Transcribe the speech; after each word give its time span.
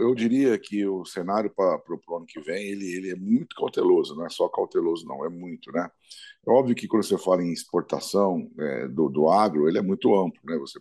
eu 0.00 0.14
diria 0.14 0.58
que 0.58 0.86
o 0.86 1.04
cenário 1.04 1.50
para 1.50 1.80
o 2.08 2.16
ano 2.16 2.26
que 2.26 2.40
vem 2.40 2.68
ele, 2.68 2.86
ele 2.96 3.10
é 3.10 3.16
muito 3.16 3.54
cauteloso, 3.56 4.16
não 4.16 4.26
é 4.26 4.28
só 4.28 4.48
cauteloso, 4.48 5.06
não, 5.06 5.24
é 5.24 5.28
muito, 5.28 5.70
né? 5.72 5.88
É 6.46 6.50
óbvio 6.50 6.74
que 6.74 6.88
quando 6.88 7.04
você 7.04 7.18
fala 7.18 7.42
em 7.42 7.52
exportação 7.52 8.50
é, 8.58 8.88
do, 8.88 9.08
do 9.08 9.28
agro, 9.28 9.68
ele 9.68 9.78
é 9.78 9.82
muito 9.82 10.14
amplo, 10.14 10.40
né? 10.44 10.56
Você, 10.58 10.80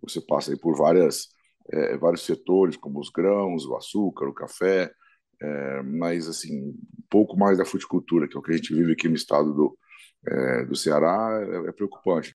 você 0.00 0.20
passa 0.20 0.52
aí 0.52 0.58
por 0.58 0.76
várias, 0.76 1.28
é, 1.72 1.96
vários 1.96 2.24
setores, 2.24 2.76
como 2.76 3.00
os 3.00 3.10
grãos, 3.10 3.66
o 3.66 3.76
açúcar, 3.76 4.28
o 4.28 4.34
café, 4.34 4.92
é, 5.40 5.82
mas 5.82 6.28
assim, 6.28 6.70
um 6.70 6.76
pouco 7.08 7.36
mais 7.36 7.58
da 7.58 7.64
fruticultura, 7.64 8.28
que 8.28 8.36
é 8.36 8.38
o 8.38 8.42
que 8.42 8.52
a 8.52 8.56
gente 8.56 8.74
vive 8.74 8.92
aqui 8.92 9.08
no 9.08 9.14
estado 9.14 9.52
do, 9.54 9.78
é, 10.26 10.64
do 10.64 10.76
Ceará, 10.76 11.40
é, 11.42 11.68
é 11.68 11.72
preocupante. 11.72 12.34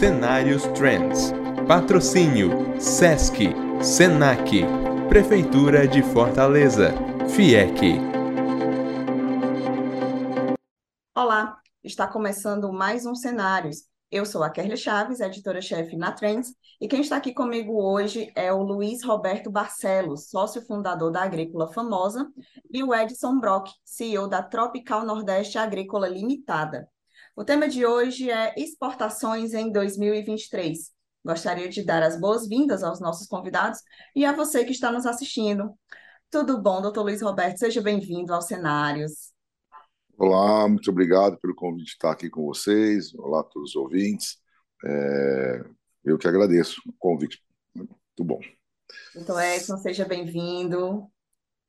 Cenários 0.00 0.62
Trends. 0.68 1.30
Patrocínio 1.68 2.80
SESC, 2.80 3.52
SENAC, 3.82 4.62
Prefeitura 5.10 5.86
de 5.86 6.02
Fortaleza, 6.02 6.94
FIEC. 7.28 7.98
Olá, 11.14 11.58
está 11.84 12.06
começando 12.06 12.72
mais 12.72 13.04
um 13.04 13.14
Cenários. 13.14 13.82
Eu 14.10 14.24
sou 14.24 14.42
a 14.42 14.48
Kerly 14.48 14.78
Chaves, 14.78 15.20
editora-chefe 15.20 15.94
na 15.98 16.12
Trends, 16.12 16.54
e 16.80 16.88
quem 16.88 17.02
está 17.02 17.18
aqui 17.18 17.34
comigo 17.34 17.74
hoje 17.74 18.32
é 18.34 18.50
o 18.50 18.62
Luiz 18.62 19.04
Roberto 19.04 19.50
Barcelos, 19.50 20.30
sócio 20.30 20.62
fundador 20.62 21.12
da 21.12 21.24
Agrícola 21.24 21.70
Famosa, 21.74 22.26
e 22.72 22.82
o 22.82 22.94
Edson 22.94 23.38
Brock, 23.38 23.68
CEO 23.84 24.26
da 24.26 24.42
Tropical 24.42 25.04
Nordeste 25.04 25.58
Agrícola 25.58 26.08
Limitada. 26.08 26.88
O 27.36 27.44
tema 27.44 27.68
de 27.68 27.86
hoje 27.86 28.30
é 28.30 28.52
exportações 28.56 29.54
em 29.54 29.70
2023. 29.70 30.90
Gostaria 31.24 31.68
de 31.68 31.84
dar 31.84 32.02
as 32.02 32.18
boas-vindas 32.18 32.82
aos 32.82 33.00
nossos 33.00 33.26
convidados 33.28 33.80
e 34.16 34.24
a 34.24 34.32
você 34.32 34.64
que 34.64 34.72
está 34.72 34.90
nos 34.90 35.06
assistindo. 35.06 35.72
Tudo 36.30 36.60
bom, 36.60 36.82
doutor 36.82 37.02
Luiz 37.02 37.22
Roberto? 37.22 37.58
Seja 37.58 37.80
bem-vindo 37.80 38.34
aos 38.34 38.46
cenários. 38.46 39.32
Olá, 40.18 40.68
muito 40.68 40.90
obrigado 40.90 41.38
pelo 41.38 41.54
convite 41.54 41.86
de 41.86 41.92
estar 41.92 42.10
aqui 42.10 42.28
com 42.28 42.44
vocês. 42.44 43.14
Olá 43.14 43.40
a 43.40 43.44
todos 43.44 43.70
os 43.70 43.76
ouvintes. 43.76 44.38
É, 44.84 45.64
eu 46.04 46.18
que 46.18 46.26
agradeço 46.26 46.80
o 46.86 46.92
convite. 46.98 47.42
Muito 47.74 47.94
bom. 48.20 48.40
Doutor 49.14 49.40
Edson, 49.40 49.76
seja 49.76 50.04
bem-vindo. 50.04 51.06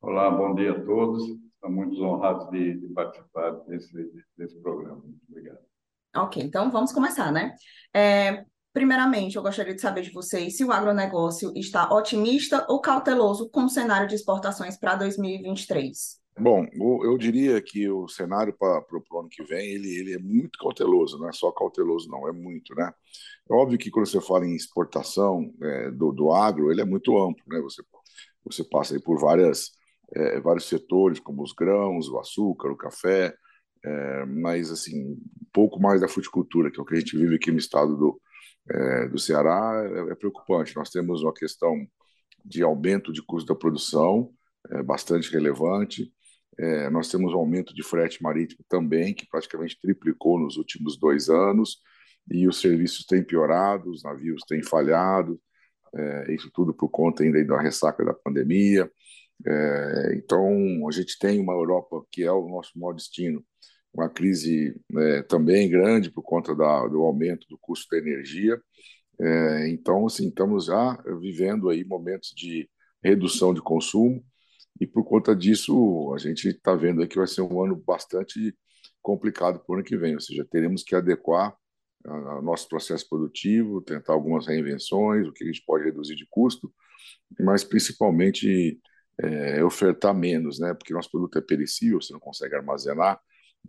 Olá, 0.02 0.30
bom 0.32 0.56
dia 0.56 0.72
a 0.72 0.84
todos. 0.84 1.24
Estamos 1.62 1.86
muito 1.86 2.04
honrados 2.04 2.50
de, 2.50 2.74
de 2.74 2.88
participar 2.88 3.52
desse, 3.68 4.12
desse 4.36 4.60
programa. 4.64 4.96
Muito 4.96 5.22
obrigado. 5.30 5.60
Ok, 6.16 6.42
então 6.42 6.72
vamos 6.72 6.92
começar, 6.92 7.32
né? 7.32 7.54
É, 7.94 8.44
primeiramente, 8.74 9.36
eu 9.36 9.44
gostaria 9.44 9.76
de 9.76 9.80
saber 9.80 10.02
de 10.02 10.12
vocês 10.12 10.58
se 10.58 10.66
o 10.66 10.72
agronegócio 10.72 11.54
está 11.56 11.94
otimista 11.94 12.66
ou 12.68 12.82
cauteloso 12.82 13.48
com 13.52 13.66
o 13.66 13.70
cenário 13.70 14.08
de 14.08 14.16
exportações 14.16 14.76
para 14.76 14.96
2023. 14.96 16.20
Bom, 16.40 16.66
eu 16.74 17.16
diria 17.16 17.62
que 17.62 17.88
o 17.88 18.08
cenário 18.08 18.56
para 18.58 18.84
o 19.12 19.20
ano 19.20 19.30
que 19.30 19.44
vem 19.44 19.70
ele, 19.70 20.00
ele 20.00 20.14
é 20.16 20.18
muito 20.20 20.58
cauteloso, 20.58 21.20
não 21.20 21.30
é 21.30 21.32
só 21.32 21.52
cauteloso, 21.52 22.10
não, 22.10 22.28
é 22.28 22.32
muito, 22.32 22.74
né? 22.74 22.92
É 23.48 23.54
óbvio 23.54 23.78
que 23.78 23.92
quando 23.92 24.08
você 24.08 24.20
fala 24.20 24.48
em 24.48 24.56
exportação 24.56 25.54
é, 25.62 25.92
do, 25.92 26.12
do 26.12 26.32
agro, 26.32 26.72
ele 26.72 26.82
é 26.82 26.86
muito 26.86 27.16
amplo, 27.20 27.44
né? 27.46 27.60
Você, 27.62 27.84
você 28.44 28.64
passa 28.64 28.96
aí 28.96 29.00
por 29.00 29.20
várias 29.20 29.80
é, 30.14 30.40
vários 30.40 30.68
setores, 30.68 31.20
como 31.20 31.42
os 31.42 31.54
grãos, 31.54 32.10
o 32.10 32.20
açúcar, 32.20 32.72
o 32.72 32.78
café, 32.78 33.34
é, 33.84 34.26
mas 34.26 34.72
assim, 34.72 35.14
um 35.14 35.18
pouco 35.52 35.80
mais 35.80 36.02
da 36.02 36.08
fruticultura, 36.08 36.70
que 36.72 36.80
é 36.80 36.84
o 36.84 36.86
que 36.86 36.96
a 36.96 37.00
gente 37.00 37.18
vive 37.18 37.36
aqui 37.36 37.52
no 37.52 37.58
estado 37.58 37.96
do, 37.98 38.22
é, 38.70 39.08
do 39.08 39.18
Ceará, 39.18 39.84
é, 39.86 40.12
é, 40.12 40.16
preocupante. 40.16 40.76
Nós 40.76 40.90
temos 40.90 41.24
uma 41.24 41.34
questão 41.34 41.76
de 42.46 42.62
aumento 42.64 43.12
de 43.12 43.22
custo 43.22 43.54
da 43.54 43.60
produção, 43.60 44.32
é, 44.70 44.84
bastante 44.84 45.32
relevante. 45.32 46.12
É, 46.60 46.90
nós 46.90 47.10
temos 47.10 47.34
um 47.34 47.38
aumento 47.38 47.74
de 47.74 47.84
frete 47.84 48.22
marítimo 48.22 48.64
também, 48.70 49.14
que 49.14 49.28
praticamente 49.28 49.80
triplicou 49.82 50.40
nos 50.40 50.58
últimos 50.58 50.98
dois 50.98 51.30
anos, 51.30 51.80
e 52.30 52.48
os 52.48 52.60
serviços 52.62 53.06
têm 53.06 53.24
piorado, 53.24 53.90
os 53.90 54.04
navios 54.04 54.44
têm 54.48 54.62
falhado, 54.62 55.42
isso 56.30 56.50
tudo 56.54 56.74
por 56.74 56.88
conta 56.88 57.24
ainda 57.24 57.44
da 57.44 57.60
ressaca 57.60 58.06
da 58.06 58.14
pandemia. 58.14 58.90
É, 59.46 60.16
então, 60.16 60.88
a 60.88 60.92
gente 60.92 61.18
tem 61.20 61.40
uma 61.40 61.54
Europa 61.54 62.06
que 62.12 62.24
é 62.24 62.32
o 62.32 62.48
nosso 62.48 62.72
maior 62.78 62.94
destino, 62.94 63.44
uma 63.94 64.10
crise 64.10 64.76
é, 64.98 65.24
também 65.24 65.70
grande 65.70 66.12
por 66.12 66.24
conta 66.24 66.56
da, 66.56 66.88
do 66.88 67.02
aumento 67.02 67.48
do 67.50 67.58
custo 67.58 67.88
da 67.92 67.98
energia. 67.98 68.62
É, 69.20 69.70
então, 69.70 70.06
assim, 70.06 70.30
estamos 70.30 70.66
já 70.66 70.96
vivendo 71.20 71.70
aí 71.70 71.84
momentos 71.84 72.34
de 72.36 72.70
redução 73.04 73.54
de 73.54 73.62
consumo 73.62 74.24
e 74.80 74.88
por 74.88 75.04
conta 75.04 75.36
disso 75.36 76.14
a 76.16 76.18
gente 76.18 76.48
está 76.50 76.76
vendo 76.76 77.08
que 77.08 77.18
vai 77.18 77.28
ser 77.28 77.42
um 77.42 77.64
ano 77.64 77.76
bastante 77.76 78.56
complicado 79.02 79.60
para 79.60 79.72
o 79.72 79.76
ano 79.76 79.84
que 79.84 79.98
vem, 79.98 80.16
ou 80.16 80.22
seja, 80.22 80.46
teremos 80.50 80.84
que 80.84 80.96
adequar 80.96 81.56
o 82.06 82.42
nosso 82.42 82.68
processo 82.68 83.08
produtivo, 83.08 83.82
tentar 83.82 84.14
algumas 84.14 84.48
reinvenções, 84.48 85.28
o 85.28 85.32
que 85.32 85.44
a 85.44 85.48
gente 85.48 85.64
pode 85.66 85.86
reduzir 85.86 86.16
de 86.16 86.26
custo, 86.30 86.72
mas 87.40 87.64
principalmente 87.64 88.80
é, 89.24 89.64
ofertar 89.64 90.14
menos, 90.14 90.60
né? 90.60 90.74
Porque 90.74 90.94
nosso 90.94 91.10
produto 91.12 91.38
é 91.38 91.42
perecível, 91.42 92.02
você 92.02 92.14
não 92.14 92.20
consegue 92.20 92.56
armazenar, 92.56 93.20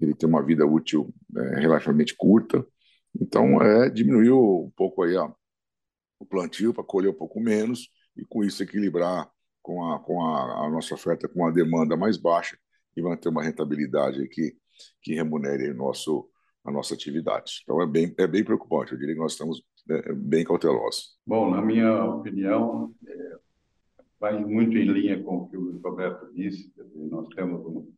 ele 0.00 0.14
tem 0.14 0.28
uma 0.28 0.44
vida 0.44 0.66
útil 0.66 1.12
é, 1.36 1.60
relativamente 1.60 2.14
curta. 2.16 2.64
Então, 3.20 3.60
é 3.60 3.90
diminuir 3.90 4.32
um 4.32 4.72
pouco 4.74 5.02
aí 5.02 5.14
ó, 5.16 5.30
o 6.18 6.26
plantio 6.26 6.72
para 6.72 6.84
colher 6.84 7.10
um 7.10 7.14
pouco 7.14 7.40
menos 7.40 7.88
e 8.16 8.24
com 8.24 8.42
isso 8.42 8.62
equilibrar 8.62 9.30
com 9.60 9.92
a, 9.92 9.98
com 10.00 10.24
a, 10.24 10.66
a 10.66 10.70
nossa 10.70 10.94
oferta 10.94 11.28
com 11.28 11.46
a 11.46 11.50
demanda 11.50 11.96
mais 11.96 12.16
baixa 12.16 12.56
e 12.96 13.02
manter 13.02 13.28
uma 13.28 13.42
rentabilidade 13.42 14.26
que, 14.28 14.56
que 15.02 15.14
remunere 15.14 15.72
nosso, 15.72 16.28
a 16.64 16.70
nossa 16.70 16.94
atividade. 16.94 17.60
Então, 17.62 17.80
é 17.82 17.86
bem, 17.86 18.14
é 18.18 18.26
bem 18.26 18.44
preocupante. 18.44 18.92
Eu 18.92 18.98
diria 18.98 19.14
que 19.14 19.20
nós 19.20 19.32
estamos 19.32 19.62
é, 19.90 20.12
bem 20.12 20.44
cautelosos. 20.44 21.16
Bom, 21.26 21.50
na 21.50 21.62
minha 21.62 22.04
opinião, 22.04 22.94
é, 23.06 23.21
vai 24.22 24.38
muito 24.38 24.78
em 24.78 24.84
linha 24.84 25.20
com 25.20 25.38
o 25.38 25.48
que 25.48 25.56
o 25.56 25.78
Roberto 25.78 26.32
disse. 26.32 26.72
Nós 26.94 27.26
temos 27.30 27.66
um, 27.66 27.92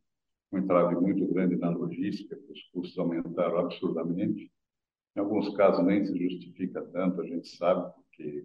um 0.51 0.57
entrave 0.57 0.95
muito 0.95 1.23
grande 1.27 1.55
na 1.55 1.69
logística, 1.69 2.35
os 2.49 2.63
custos 2.73 2.97
aumentaram 2.97 3.59
absurdamente. 3.59 4.51
Em 5.15 5.19
alguns 5.19 5.55
casos 5.55 5.85
nem 5.85 6.03
se 6.03 6.17
justifica 6.17 6.81
tanto, 6.81 7.21
a 7.21 7.27
gente 7.27 7.47
sabe, 7.47 7.93
porque 7.93 8.43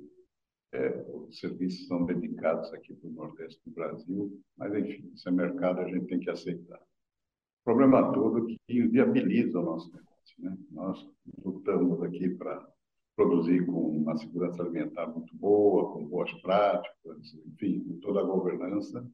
é, 0.74 1.06
os 1.08 1.38
serviços 1.38 1.86
são 1.86 2.04
dedicados 2.04 2.70
aqui 2.74 2.94
para 2.94 3.08
o 3.08 3.12
Nordeste 3.14 3.58
do 3.64 3.72
Brasil, 3.72 4.38
mas 4.58 4.74
enfim, 4.74 5.10
esse 5.14 5.26
é 5.26 5.32
mercado 5.32 5.80
a 5.80 5.88
gente 5.88 6.04
tem 6.04 6.20
que 6.20 6.28
aceitar. 6.28 6.78
O 6.78 7.64
problema 7.64 8.12
todo 8.12 8.46
é 8.46 8.56
que 8.69 8.88
viabiliza 8.88 9.58
o 9.58 9.64
nosso 9.64 9.90
negócio. 9.90 10.34
Né? 10.38 10.54
Nós 10.70 11.08
lutamos 11.42 12.02
aqui 12.02 12.28
para 12.28 12.69
produzir 13.16 13.66
com 13.66 13.72
uma 13.72 14.16
segurança 14.16 14.62
alimentar 14.62 15.06
muito 15.09 15.37
boa, 15.37 15.93
com 15.93 16.06
boas 16.06 16.32
práticas, 16.41 17.34
enfim, 17.47 17.81
com 17.81 18.00
toda 18.00 18.21
a 18.21 18.25
governança. 18.25 19.06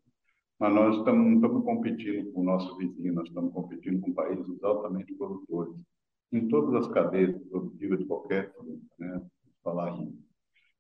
Mas 0.59 0.75
nós 0.75 0.97
estamos, 0.97 1.35
estamos 1.35 1.65
competindo 1.65 2.33
com 2.33 2.41
o 2.41 2.45
nosso 2.45 2.77
vizinho, 2.77 3.15
nós 3.15 3.29
estamos 3.29 3.53
competindo 3.53 4.01
com 4.01 4.13
países 4.13 4.63
altamente 4.63 5.13
produtores, 5.15 5.75
em 6.33 6.49
todas 6.49 6.75
as 6.75 6.93
cadeias 6.93 7.37
produtivas 7.49 7.99
de 7.99 8.07
qualquer 8.07 8.53
fruta. 8.55 8.81
Né? 8.99 9.23
Falar 9.63 9.99
em, 9.99 10.19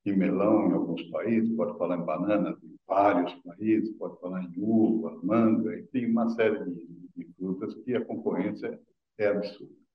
em 0.07 0.17
melão 0.17 0.71
em 0.71 0.73
alguns 0.73 1.03
países, 1.11 1.55
pode 1.57 1.77
falar 1.77 1.99
em 1.99 2.05
bananas 2.05 2.57
em 2.63 2.77
vários 2.87 3.35
países, 3.43 3.91
pode 3.97 4.19
falar 4.21 4.43
em 4.45 4.55
uva, 4.57 5.19
manga, 5.23 5.79
enfim, 5.79 6.07
uma 6.07 6.29
série 6.31 6.65
de, 6.65 6.87
de 7.17 7.33
frutas 7.35 7.75
que 7.75 7.95
a 7.95 8.05
concorrência 8.05 8.81
é 9.19 9.27
absurda. 9.27 9.86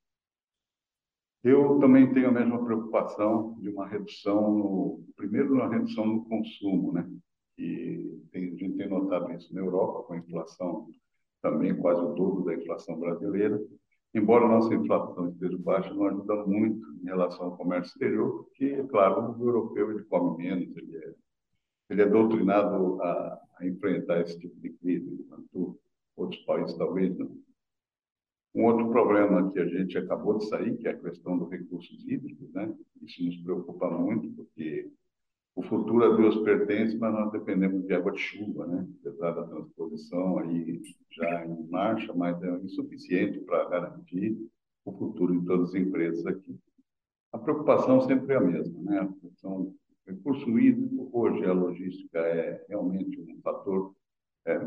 Eu 1.43 1.79
também 1.79 2.13
tenho 2.13 2.29
a 2.29 2.31
mesma 2.31 2.63
preocupação 2.63 3.57
de 3.59 3.69
uma 3.69 3.87
redução, 3.87 4.57
no, 4.57 5.03
primeiro, 5.15 5.55
na 5.55 5.67
redução 5.67 6.05
no 6.05 6.25
consumo, 6.25 6.93
né? 6.93 7.09
E 7.57 8.19
tem, 8.31 8.53
a 8.53 8.55
gente 8.55 8.77
tem 8.77 8.87
notado 8.87 9.31
isso 9.33 9.53
na 9.53 9.61
Europa, 9.61 10.03
com 10.03 10.13
a 10.13 10.17
inflação 10.17 10.87
também 11.41 11.75
quase 11.75 11.99
o 11.99 12.13
dobro 12.13 12.43
da 12.43 12.53
inflação 12.53 12.99
brasileira. 12.99 13.59
Embora 14.13 14.45
a 14.45 14.49
nossa 14.49 14.73
inflação 14.73 15.29
esteja 15.29 15.57
baixa, 15.57 15.93
não 15.93 16.05
ajuda 16.05 16.45
muito 16.45 16.85
em 17.01 17.05
relação 17.05 17.47
ao 17.47 17.57
comércio 17.57 17.91
exterior, 17.91 18.43
porque, 18.43 18.65
é 18.65 18.83
claro, 18.83 19.35
o 19.39 19.47
europeu 19.47 19.89
ele 19.91 20.03
come 20.03 20.37
menos, 20.43 20.75
ele 20.77 20.97
é, 20.97 21.13
ele 21.89 22.01
é 22.03 22.05
doutrinado 22.05 23.01
a, 23.01 23.39
a 23.57 23.67
enfrentar 23.67 24.21
esse 24.21 24.37
tipo 24.37 24.59
de 24.59 24.69
crise, 24.73 25.09
enquanto 25.11 25.79
outros 26.15 26.41
países 26.43 26.77
talvez 26.77 27.17
não. 27.17 27.40
Um 28.53 28.65
outro 28.65 28.89
problema 28.89 29.49
que 29.51 29.59
a 29.59 29.65
gente 29.65 29.97
acabou 29.97 30.37
de 30.37 30.47
sair, 30.47 30.75
que 30.77 30.87
é 30.87 30.91
a 30.91 30.97
questão 30.97 31.37
dos 31.37 31.49
recursos 31.49 32.05
hídricos, 32.05 32.51
né? 32.53 32.73
Isso 33.01 33.23
nos 33.23 33.37
preocupa 33.37 33.89
muito, 33.89 34.29
porque 34.33 34.91
o 35.55 35.63
futuro 35.63 36.03
a 36.03 36.17
Deus 36.17 36.37
pertence, 36.43 36.97
mas 36.97 37.13
nós 37.13 37.31
dependemos 37.31 37.85
de 37.85 37.93
água 37.93 38.11
de 38.11 38.19
chuva, 38.19 38.67
né? 38.67 38.87
Apesar 38.99 39.31
da 39.31 39.47
transposição 39.47 40.39
aí 40.39 40.81
já 41.11 41.45
em 41.45 41.67
marcha, 41.69 42.13
mas 42.13 42.41
é 42.43 42.51
insuficiente 42.57 43.39
para 43.39 43.69
garantir 43.69 44.37
o 44.85 45.13
todas 45.45 45.69
as 45.69 45.75
empresas 45.75 46.25
aqui. 46.25 46.57
A 47.31 47.37
preocupação 47.37 48.01
sempre 48.01 48.33
é 48.33 48.37
a 48.37 48.41
mesma, 48.41 48.81
né? 48.81 49.13
São 49.35 49.73
recurso 50.05 50.59
hídrico, 50.59 51.09
hoje 51.13 51.45
a 51.45 51.53
logística 51.53 52.19
é 52.19 52.65
realmente 52.67 53.19
um 53.21 53.39
fator 53.41 53.93
é, 54.45 54.59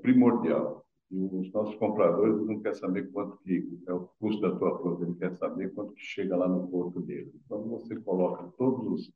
primordial. 0.00 0.81
Os 1.12 1.52
nossos 1.52 1.74
compradores 1.76 2.46
não 2.46 2.60
querem 2.60 2.78
saber 2.78 3.12
quanto 3.12 3.36
que 3.38 3.68
é 3.86 3.92
o 3.92 4.08
custo 4.18 4.40
da 4.40 4.56
tua 4.56 4.78
fruta, 4.78 5.04
ele 5.04 5.14
quer 5.14 5.36
saber 5.36 5.74
quanto 5.74 5.92
que 5.92 6.00
chega 6.00 6.34
lá 6.34 6.48
no 6.48 6.66
porto 6.68 7.00
dele. 7.00 7.30
Então, 7.44 7.62
você 7.68 7.94
coloca 8.00 8.50
todos 8.56 8.86
os, 8.86 9.12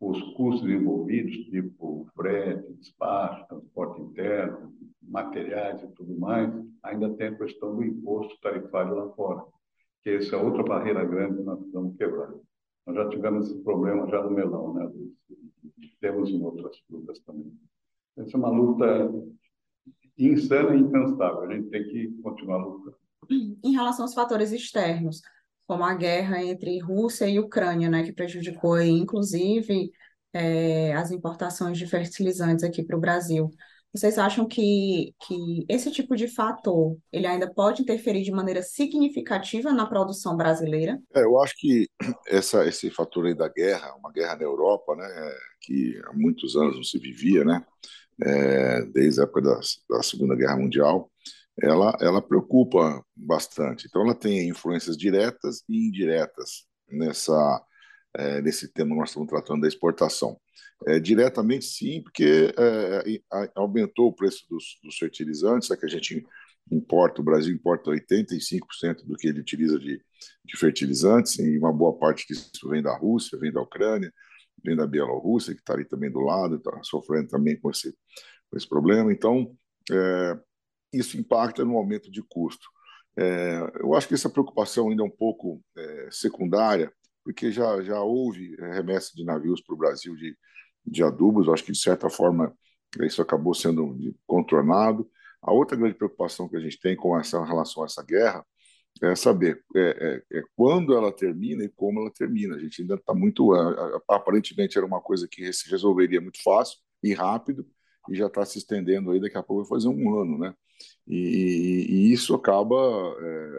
os 0.00 0.34
custos 0.34 0.68
envolvidos, 0.68 1.36
tipo 1.44 2.08
frete, 2.16 2.72
despacho, 2.72 3.46
transporte 3.46 4.00
interno, 4.00 4.74
materiais 5.00 5.80
e 5.84 5.88
tudo 5.92 6.18
mais, 6.18 6.52
ainda 6.82 7.14
tem 7.14 7.28
a 7.28 7.36
questão 7.36 7.76
do 7.76 7.84
imposto 7.84 8.40
tarifário 8.40 8.96
lá 8.96 9.08
fora, 9.10 9.44
que 10.02 10.10
essa 10.10 10.34
é 10.34 10.42
outra 10.42 10.64
barreira 10.64 11.04
grande 11.04 11.36
que 11.36 11.44
nós 11.44 11.58
precisamos 11.58 11.96
quebrar. 11.96 12.34
Nós 12.84 12.96
já 12.96 13.08
tivemos 13.08 13.48
esse 13.48 13.62
problema 13.62 14.08
já 14.08 14.20
no 14.24 14.30
melão, 14.30 14.74
né? 14.74 14.90
Temos 16.00 16.30
em 16.30 16.42
outras 16.42 16.76
frutas 16.80 17.20
também. 17.20 17.56
Essa 18.16 18.36
é 18.36 18.38
uma 18.38 18.50
luta 18.50 19.08
insana 20.18 20.74
e 20.74 20.80
incansável. 20.80 21.42
A 21.42 21.54
gente 21.54 21.68
tem 21.70 21.84
que 21.84 22.08
continuar 22.22 22.58
lutando. 22.58 22.96
Em 23.30 23.72
relação 23.72 24.04
aos 24.04 24.14
fatores 24.14 24.52
externos, 24.52 25.22
como 25.66 25.84
a 25.84 25.94
guerra 25.94 26.42
entre 26.42 26.78
Rússia 26.80 27.28
e 27.28 27.38
Ucrânia, 27.38 27.88
né, 27.88 28.02
que 28.02 28.12
prejudicou, 28.12 28.80
inclusive, 28.80 29.90
é, 30.32 30.92
as 30.94 31.10
importações 31.10 31.78
de 31.78 31.86
fertilizantes 31.86 32.64
aqui 32.64 32.82
para 32.82 32.96
o 32.96 33.00
Brasil. 33.00 33.50
Vocês 33.94 34.16
acham 34.16 34.48
que, 34.48 35.14
que 35.20 35.66
esse 35.68 35.90
tipo 35.90 36.16
de 36.16 36.26
fator 36.26 36.96
ele 37.12 37.26
ainda 37.26 37.52
pode 37.52 37.82
interferir 37.82 38.22
de 38.22 38.32
maneira 38.32 38.62
significativa 38.62 39.70
na 39.70 39.86
produção 39.86 40.34
brasileira? 40.34 40.98
É, 41.14 41.22
eu 41.22 41.38
acho 41.40 41.54
que 41.58 41.86
essa, 42.26 42.66
esse 42.66 42.90
fator 42.90 43.26
aí 43.26 43.34
da 43.34 43.48
guerra, 43.48 43.94
uma 43.96 44.10
guerra 44.10 44.36
na 44.36 44.44
Europa, 44.44 44.96
né, 44.96 45.06
que 45.60 46.00
há 46.06 46.12
muitos 46.14 46.56
anos 46.56 46.76
não 46.76 46.82
se 46.82 46.98
vivia, 46.98 47.44
né, 47.44 47.62
é, 48.24 48.82
desde 48.86 49.20
a 49.20 49.24
época 49.24 49.42
da, 49.42 49.60
da 49.90 50.02
Segunda 50.02 50.36
Guerra 50.36 50.56
Mundial, 50.56 51.10
ela, 51.60 51.96
ela 52.00 52.22
preocupa 52.22 53.04
bastante. 53.14 53.86
Então, 53.86 54.02
ela 54.02 54.14
tem 54.14 54.48
influências 54.48 54.96
diretas 54.96 55.62
e 55.68 55.88
indiretas 55.88 56.64
nessa, 56.88 57.62
é, 58.14 58.40
nesse 58.40 58.72
tema 58.72 58.90
que 58.90 59.00
nós 59.00 59.10
estamos 59.10 59.28
tratando 59.28 59.62
da 59.62 59.68
exportação. 59.68 60.38
É, 60.86 60.98
diretamente, 60.98 61.64
sim, 61.64 62.02
porque 62.02 62.52
é, 62.56 63.20
aumentou 63.54 64.08
o 64.08 64.12
preço 64.12 64.44
dos, 64.48 64.78
dos 64.82 64.96
fertilizantes, 64.96 65.70
é 65.70 65.76
que 65.76 65.86
a 65.86 65.88
gente 65.88 66.24
importa, 66.70 67.20
o 67.20 67.24
Brasil 67.24 67.54
importa 67.54 67.90
85% 67.90 69.04
do 69.04 69.16
que 69.16 69.28
ele 69.28 69.40
utiliza 69.40 69.78
de, 69.78 70.00
de 70.44 70.56
fertilizantes, 70.56 71.38
e 71.38 71.58
uma 71.58 71.72
boa 71.72 71.96
parte 71.96 72.26
disso 72.26 72.68
vem 72.68 72.82
da 72.82 72.96
Rússia, 72.96 73.38
vem 73.38 73.52
da 73.52 73.60
Ucrânia, 73.60 74.12
vem 74.64 74.76
da 74.76 74.86
Bielorrússia, 74.86 75.54
que 75.54 75.60
está 75.60 75.74
ali 75.74 75.84
também 75.84 76.10
do 76.10 76.20
lado, 76.20 76.56
está 76.56 76.82
sofrendo 76.82 77.28
também 77.28 77.58
com 77.58 77.70
esse, 77.70 77.92
com 78.50 78.56
esse 78.56 78.68
problema. 78.68 79.12
Então, 79.12 79.56
é, 79.90 80.38
isso 80.92 81.18
impacta 81.18 81.64
no 81.64 81.76
aumento 81.76 82.10
de 82.10 82.22
custo. 82.22 82.66
É, 83.16 83.58
eu 83.80 83.94
acho 83.94 84.08
que 84.08 84.14
essa 84.14 84.30
preocupação 84.30 84.88
ainda 84.88 85.02
é 85.02 85.06
um 85.06 85.10
pouco 85.10 85.62
é, 85.76 86.08
secundária, 86.10 86.92
porque 87.24 87.50
já, 87.52 87.82
já 87.82 88.00
houve 88.00 88.56
remessa 88.56 89.12
de 89.14 89.24
navios 89.24 89.60
para 89.60 89.74
o 89.74 89.78
Brasil 89.78 90.14
de 90.16 90.36
de 90.84 91.02
adubos. 91.02 91.48
acho 91.48 91.64
que, 91.64 91.72
de 91.72 91.78
certa 91.78 92.10
forma, 92.10 92.54
isso 93.00 93.22
acabou 93.22 93.54
sendo 93.54 93.96
contornado. 94.26 95.08
A 95.40 95.52
outra 95.52 95.76
grande 95.76 95.94
preocupação 95.94 96.48
que 96.48 96.56
a 96.56 96.60
gente 96.60 96.78
tem 96.80 96.96
com 96.96 97.18
essa 97.18 97.44
relação 97.44 97.82
a 97.82 97.86
essa 97.86 98.02
guerra 98.02 98.44
é 99.00 99.14
saber 99.14 99.64
é, 99.74 100.22
é, 100.32 100.38
é 100.38 100.42
quando 100.56 100.94
ela 100.94 101.12
termina 101.12 101.64
e 101.64 101.68
como 101.68 102.00
ela 102.00 102.10
termina. 102.10 102.56
A 102.56 102.58
gente 102.58 102.82
ainda 102.82 102.94
está 102.94 103.14
muito. 103.14 103.52
Aparentemente 104.08 104.76
era 104.76 104.86
uma 104.86 105.00
coisa 105.00 105.26
que 105.28 105.52
se 105.52 105.70
resolveria 105.70 106.20
muito 106.20 106.42
fácil 106.42 106.78
e 107.02 107.12
rápido, 107.14 107.66
e 108.08 108.14
já 108.14 108.26
está 108.26 108.44
se 108.44 108.58
estendendo 108.58 109.10
aí, 109.10 109.20
daqui 109.20 109.36
a 109.36 109.42
pouco 109.42 109.62
vai 109.64 109.68
fazer 109.68 109.88
um 109.88 110.20
ano, 110.20 110.38
né? 110.38 110.54
E, 111.06 111.86
e 111.88 112.12
isso 112.12 112.34
acaba 112.34 112.76
é, 112.76 113.52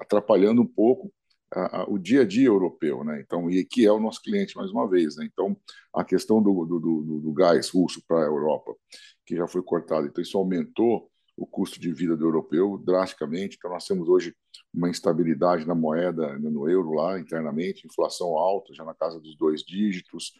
atrapalhando 0.00 0.62
um 0.62 0.66
pouco 0.66 1.12
a, 1.54 1.82
a, 1.82 1.84
o 1.88 1.98
dia 1.98 2.22
a 2.22 2.24
dia 2.24 2.46
europeu, 2.46 3.04
né? 3.04 3.20
Então, 3.20 3.50
e 3.50 3.64
que 3.64 3.86
é 3.86 3.92
o 3.92 4.00
nosso 4.00 4.22
cliente 4.22 4.56
mais 4.56 4.70
uma 4.70 4.88
vez, 4.88 5.16
né? 5.16 5.28
Então, 5.30 5.56
a 5.94 6.04
questão 6.04 6.42
do, 6.42 6.64
do, 6.64 6.80
do, 6.80 7.20
do 7.20 7.32
gás 7.32 7.70
russo 7.70 8.02
para 8.06 8.22
a 8.22 8.26
Europa, 8.26 8.74
que 9.26 9.36
já 9.36 9.46
foi 9.46 9.62
cortado, 9.62 10.06
então 10.06 10.22
isso 10.22 10.36
aumentou 10.38 11.10
o 11.36 11.46
custo 11.46 11.80
de 11.80 11.92
vida 11.92 12.16
do 12.16 12.24
europeu 12.24 12.78
drasticamente. 12.78 13.56
Então, 13.56 13.70
nós 13.70 13.86
temos 13.86 14.08
hoje 14.08 14.34
uma 14.72 14.88
instabilidade 14.88 15.66
na 15.66 15.74
moeda, 15.74 16.38
né, 16.38 16.50
no 16.50 16.68
euro 16.68 16.92
lá 16.92 17.18
internamente, 17.18 17.86
inflação 17.86 18.36
alta, 18.36 18.74
já 18.74 18.84
na 18.84 18.94
casa 18.94 19.20
dos 19.20 19.36
dois 19.36 19.62
dígitos. 19.62 20.32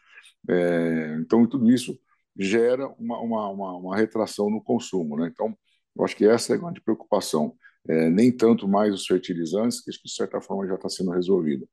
É, 0.49 1.17
então, 1.21 1.47
tudo 1.47 1.71
isso 1.71 1.99
gera 2.39 2.89
uma, 2.99 3.19
uma, 3.21 3.49
uma, 3.49 3.77
uma 3.77 3.97
retração 3.97 4.51
no 4.51 4.63
consumo, 4.63 5.17
né? 5.17 5.29
Então, 5.33 5.57
eu 5.97 6.05
acho 6.05 6.17
que 6.17 6.27
essa 6.27 6.53
é 6.53 6.57
a 6.57 6.59
grande 6.59 6.81
preocupação 6.81 7.55
é, 7.89 8.09
nem 8.09 8.31
tanto 8.35 8.69
mais 8.69 8.95
os 8.95 9.07
fertilizantes, 9.07 9.81
que 9.81 9.91
de 9.91 10.13
certa 10.13 10.41
forma 10.41 10.67
já 10.67 10.75
está 10.75 10.89
sendo 10.89 11.11
resolvido, 11.11 11.69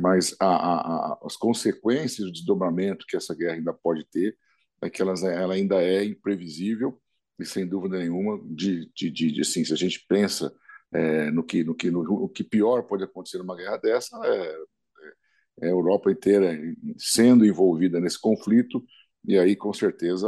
mas 0.00 0.34
a, 0.40 0.46
a, 0.46 0.80
a, 1.12 1.18
as 1.24 1.36
consequências 1.36 2.26
do 2.26 2.32
desdobramento 2.32 3.06
que 3.06 3.16
essa 3.16 3.34
guerra 3.34 3.54
ainda 3.54 3.72
pode 3.72 4.04
ter 4.06 4.36
é 4.82 4.88
que 4.88 5.02
elas, 5.02 5.22
ela 5.22 5.54
ainda 5.54 5.82
é 5.82 6.04
imprevisível 6.04 7.00
e 7.42 7.46
sem 7.46 7.66
dúvida 7.66 7.98
nenhuma 7.98 8.40
de, 8.44 8.90
de, 8.94 9.10
de, 9.10 9.32
de 9.32 9.40
assim, 9.40 9.64
se 9.64 9.72
a 9.72 9.76
gente 9.76 10.04
pensa 10.08 10.52
é, 10.92 11.30
no 11.30 11.44
que 11.44 11.62
no 11.64 11.74
que 11.74 11.90
no, 11.90 12.00
o 12.00 12.28
que 12.28 12.44
pior 12.44 12.82
pode 12.82 13.04
acontecer 13.04 13.38
numa 13.38 13.56
guerra 13.56 13.76
dessa 13.76 14.16
é, 14.26 14.56
é 15.62 15.66
a 15.66 15.70
Europa 15.70 16.10
inteira 16.10 16.58
sendo 16.98 17.44
envolvida 17.44 18.00
nesse 18.00 18.20
conflito. 18.20 18.84
E 19.26 19.38
aí 19.38 19.54
com 19.54 19.72
certeza 19.72 20.26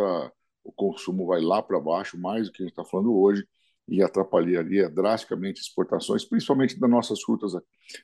o 0.65 0.73
consumo 0.73 1.27
vai 1.27 1.41
lá 1.41 1.63
para 1.63 1.81
baixo 1.81 2.19
mais 2.19 2.47
do 2.47 2.53
que 2.53 2.63
a 2.63 2.67
gente 2.67 2.73
está 2.73 2.85
falando 2.85 3.15
hoje 3.15 3.47
e 3.89 4.03
atrapalharia 4.03 4.89
drasticamente 4.89 5.61
exportações, 5.61 6.25
principalmente 6.25 6.79
das 6.79 6.89
nossas 6.89 7.21
frutas 7.23 7.53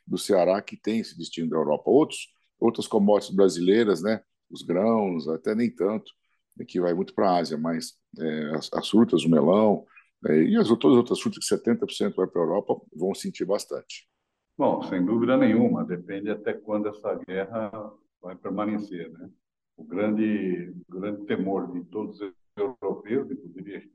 do 0.07 0.19
Ceará, 0.19 0.61
que 0.61 0.77
tem 0.77 1.01
esse 1.01 1.17
destino 1.17 1.49
da 1.49 1.57
Europa. 1.57 1.85
Outros, 1.87 2.29
outras 2.59 2.87
commodities 2.87 3.35
brasileiras, 3.35 4.03
né, 4.03 4.21
os 4.51 4.63
grãos, 4.63 5.29
até 5.29 5.55
nem 5.55 5.71
tanto, 5.71 6.13
que 6.65 6.81
vai 6.81 6.95
muito 6.95 7.15
para 7.15 7.31
a 7.31 7.39
Ásia, 7.39 7.59
mas 7.59 7.95
é, 8.19 8.55
as, 8.57 8.71
as, 8.73 8.89
frutas, 8.89 9.25
o 9.25 9.31
melão 9.31 9.85
é, 10.27 10.43
e 10.43 10.57
as 10.57 10.69
todas 10.69 10.93
as 10.93 10.97
outras 10.97 11.21
frutas, 11.21 11.47
que 11.47 11.55
70% 11.55 12.15
vai 12.15 12.27
para 12.27 12.41
a 12.41 12.45
Europa, 12.45 12.81
vão 12.95 13.15
sentir 13.15 13.45
bastante. 13.45 14.09
Bom, 14.57 14.83
sem 14.83 15.05
dúvida 15.05 15.37
nenhuma, 15.37 15.85
depende 15.85 16.31
até 16.31 16.53
quando 16.53 16.89
essa 16.89 17.15
guerra 17.27 17.71
vai 18.21 18.35
permanecer, 18.35 19.11
né? 19.13 19.31
O 19.77 19.85
grande, 19.85 20.75
grande 20.89 21.25
temor 21.27 21.71
de 21.73 21.85
todos 21.85 22.21
os 22.21 22.33
europeus, 22.57 23.31
inclusive 23.31 23.93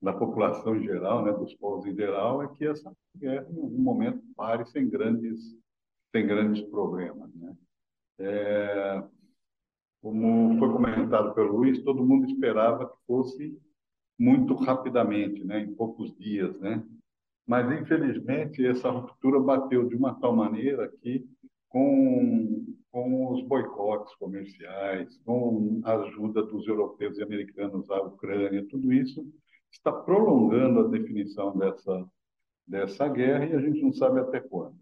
da 0.00 0.12
população 0.12 0.76
em 0.76 0.84
geral, 0.84 1.24
né, 1.24 1.32
dos 1.32 1.54
povos 1.54 1.84
em 1.86 1.94
geral, 1.94 2.42
é 2.42 2.48
que 2.56 2.64
essa 2.64 2.92
guerra, 3.16 3.46
em 3.50 3.60
algum 3.60 3.78
momento, 3.78 4.22
pare 4.36 4.64
sem 4.66 4.88
grandes, 4.88 5.56
sem 6.12 6.26
grandes 6.26 6.62
problemas. 6.70 7.34
Né? 7.34 7.56
É, 8.20 9.02
como 10.08 10.58
foi 10.58 10.72
comentado 10.72 11.34
pelo 11.34 11.58
Luiz, 11.58 11.82
todo 11.82 12.04
mundo 12.04 12.26
esperava 12.26 12.86
que 12.86 12.96
fosse 13.06 13.58
muito 14.18 14.54
rapidamente, 14.54 15.44
né, 15.44 15.60
em 15.60 15.74
poucos 15.74 16.16
dias, 16.16 16.58
né? 16.60 16.82
Mas 17.46 17.70
infelizmente 17.80 18.64
essa 18.64 18.90
ruptura 18.90 19.38
bateu 19.38 19.86
de 19.86 19.94
uma 19.94 20.14
tal 20.14 20.34
maneira 20.34 20.88
que 21.02 21.26
com 21.68 22.64
com 22.90 23.32
os 23.32 23.42
boicotes 23.42 24.14
comerciais, 24.16 25.20
com 25.24 25.80
a 25.84 25.94
ajuda 25.94 26.42
dos 26.42 26.66
europeus 26.66 27.18
e 27.18 27.22
americanos 27.22 27.88
à 27.90 28.00
Ucrânia, 28.00 28.66
tudo 28.68 28.92
isso 28.92 29.24
está 29.70 29.92
prolongando 29.92 30.80
a 30.80 30.88
definição 30.88 31.56
dessa, 31.56 32.08
dessa 32.66 33.06
guerra 33.06 33.44
e 33.44 33.54
a 33.54 33.60
gente 33.60 33.82
não 33.82 33.92
sabe 33.92 34.20
até 34.20 34.40
quando. 34.40 34.74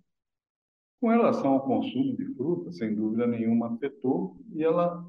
Com 1.00 1.09
relação 1.09 1.52
ao 1.52 1.64
consumo 1.64 2.16
de 2.16 2.25
fruta, 2.35 2.73
sem 2.73 2.95
dúvida 2.95 3.26
nenhuma 3.26 3.75
afetou, 3.75 4.37
e 4.54 4.64
ela, 4.64 5.04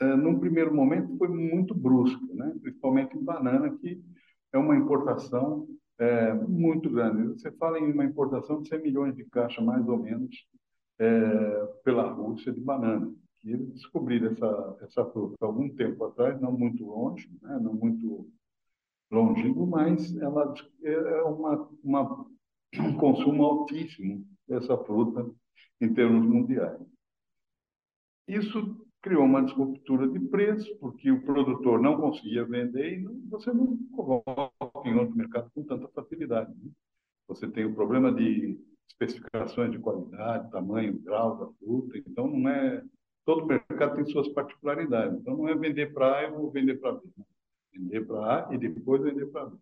é, 0.00 0.16
num 0.16 0.38
primeiro 0.38 0.74
momento, 0.74 1.16
foi 1.16 1.28
muito 1.28 1.74
brusca, 1.74 2.24
né? 2.34 2.54
principalmente 2.62 3.16
em 3.16 3.24
banana, 3.24 3.76
que 3.78 4.00
é 4.52 4.58
uma 4.58 4.76
importação 4.76 5.66
é, 5.98 6.32
muito 6.32 6.88
grande. 6.88 7.40
Você 7.40 7.50
fala 7.52 7.78
em 7.78 7.92
uma 7.92 8.04
importação 8.04 8.62
de 8.62 8.68
100 8.68 8.82
milhões 8.82 9.16
de 9.16 9.24
caixas, 9.24 9.64
mais 9.64 9.86
ou 9.88 9.98
menos, 9.98 10.46
é, 10.98 11.66
pela 11.84 12.10
Rússia 12.10 12.52
de 12.52 12.60
banana. 12.60 13.12
Que 13.40 13.52
eles 13.52 13.72
descobriram 13.72 14.32
essa, 14.32 14.78
essa 14.82 15.04
fruta 15.06 15.36
algum 15.44 15.68
tempo 15.68 16.04
atrás, 16.04 16.40
não 16.40 16.52
muito 16.52 16.84
longe, 16.84 17.28
né? 17.42 17.58
não 17.60 17.72
muito 17.72 18.28
longínquo, 19.10 19.66
mas 19.66 20.16
ela 20.18 20.54
é 20.82 21.22
uma, 21.22 21.68
uma, 21.82 22.26
um 22.78 22.96
consumo 22.96 23.44
altíssimo 23.44 24.24
dessa 24.46 24.76
fruta 24.76 25.28
em 25.80 25.92
termos 25.92 26.26
mundiais. 26.26 26.80
Isso 28.26 28.87
criou 29.02 29.24
uma 29.24 29.44
disruptura 29.44 30.08
de 30.08 30.20
preço, 30.20 30.76
porque 30.78 31.10
o 31.10 31.22
produtor 31.22 31.80
não 31.80 32.00
conseguia 32.00 32.44
vender 32.44 33.00
e 33.00 33.04
você 33.28 33.52
não 33.52 33.76
coloca 33.94 34.52
em 34.84 34.94
outro 34.94 35.16
mercado 35.16 35.50
com 35.54 35.62
tanta 35.62 35.88
facilidade. 35.88 36.50
Né? 36.50 36.70
Você 37.28 37.46
tem 37.48 37.64
o 37.64 37.74
problema 37.74 38.12
de 38.12 38.58
especificações 38.88 39.70
de 39.70 39.78
qualidade, 39.78 40.50
tamanho, 40.50 40.98
grau 41.00 41.36
da 41.36 41.52
fruta. 41.58 41.98
Então, 41.98 42.26
não 42.26 42.48
é. 42.48 42.82
Todo 43.24 43.46
mercado 43.46 43.96
tem 43.96 44.06
suas 44.06 44.28
particularidades. 44.28 45.20
Então, 45.20 45.36
não 45.36 45.48
é 45.48 45.54
vender 45.54 45.92
para 45.92 46.18
A 46.18 46.24
e 46.24 46.30
vou 46.30 46.50
vender 46.50 46.76
para 46.76 46.92
B. 46.92 47.00
Vender 47.72 48.06
para 48.06 48.48
A 48.48 48.54
e 48.54 48.58
depois 48.58 49.02
vender 49.02 49.26
para 49.26 49.46
B. 49.46 49.56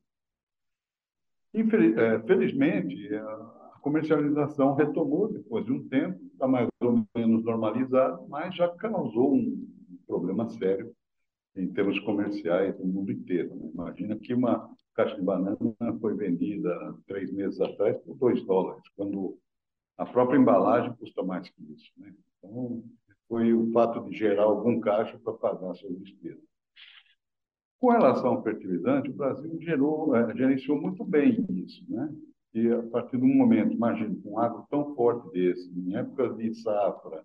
Infelizmente, 1.52 3.12
é, 3.12 3.18
a 3.18 3.65
comercialização 3.86 4.74
retomou 4.74 5.32
depois 5.32 5.64
de 5.64 5.72
um 5.72 5.86
tempo, 5.86 6.20
está 6.32 6.48
mais 6.48 6.68
ou 6.82 7.06
menos 7.14 7.44
normalizado, 7.44 8.26
mas 8.28 8.52
já 8.52 8.68
causou 8.68 9.36
um 9.36 9.64
problema 10.08 10.48
sério 10.48 10.92
em 11.54 11.68
termos 11.68 11.96
comerciais 12.00 12.76
no 12.80 12.84
mundo 12.84 13.12
inteiro. 13.12 13.54
Né? 13.54 13.70
Imagina 13.72 14.16
que 14.16 14.34
uma 14.34 14.68
caixa 14.92 15.14
de 15.14 15.22
banana 15.22 15.56
foi 16.00 16.16
vendida 16.16 16.96
três 17.06 17.32
meses 17.32 17.60
atrás 17.60 17.96
por 17.98 18.16
dois 18.16 18.44
dólares, 18.44 18.82
quando 18.96 19.38
a 19.96 20.04
própria 20.04 20.36
embalagem 20.36 20.92
custa 20.96 21.22
mais 21.22 21.48
que 21.48 21.72
isso. 21.72 21.92
Né? 21.96 22.12
Então, 22.38 22.82
foi 23.28 23.54
o 23.54 23.70
fato 23.70 24.10
de 24.10 24.16
gerar 24.16 24.42
algum 24.42 24.80
caixa 24.80 25.16
para 25.16 25.32
pagar 25.34 25.74
suas 25.76 25.96
despesas. 26.00 26.42
Com 27.78 27.90
relação 27.90 28.30
ao 28.30 28.42
fertilizante, 28.42 29.10
o 29.10 29.14
Brasil 29.14 29.56
gerou, 29.60 30.16
é, 30.16 30.34
gerenciou 30.34 30.76
muito 30.80 31.04
bem 31.04 31.46
isso, 31.50 31.84
né? 31.88 32.12
A 32.72 32.82
partir 32.84 33.16
um 33.16 33.34
momento, 33.34 33.74
imagine, 33.74 34.16
com 34.16 34.32
um 34.32 34.38
agro 34.38 34.66
tão 34.70 34.94
forte 34.94 35.30
desse, 35.30 35.70
em 35.78 35.96
épocas 35.96 36.36
de 36.36 36.54
safra, 36.54 37.24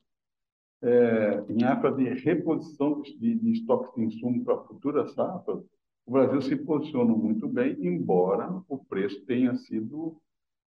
é, 0.81 1.43
em 1.47 1.63
época 1.63 1.91
de 1.91 2.05
reposição 2.09 3.01
de, 3.01 3.35
de 3.35 3.51
estoques 3.51 3.93
de 3.95 4.03
insumo 4.03 4.43
para 4.43 4.57
futuras 4.63 5.13
safras, 5.13 5.63
o 6.05 6.11
Brasil 6.11 6.41
se 6.41 6.55
posicionou 6.55 7.17
muito 7.17 7.47
bem, 7.47 7.77
embora 7.79 8.61
o 8.67 8.77
preço 8.77 9.23
tenha 9.25 9.55
sido 9.55 10.17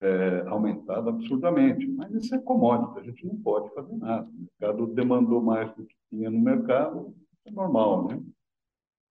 é, 0.01 0.45
aumentado 0.47 1.09
absurdamente. 1.09 1.87
Mas 1.87 2.13
isso 2.15 2.35
é 2.35 2.39
commodity, 2.39 3.01
a 3.01 3.03
gente 3.03 3.27
não 3.27 3.37
pode 3.37 3.75
fazer 3.75 3.97
nada. 3.97 4.27
O 4.27 4.49
mercado 4.61 4.87
demandou 4.95 5.43
mais 5.43 5.75
do 5.75 5.85
que 5.85 5.95
tinha 6.11 6.31
no 6.31 6.41
mercado, 6.41 7.15
é 7.45 7.51
normal, 7.51 8.09
né? 8.09 8.23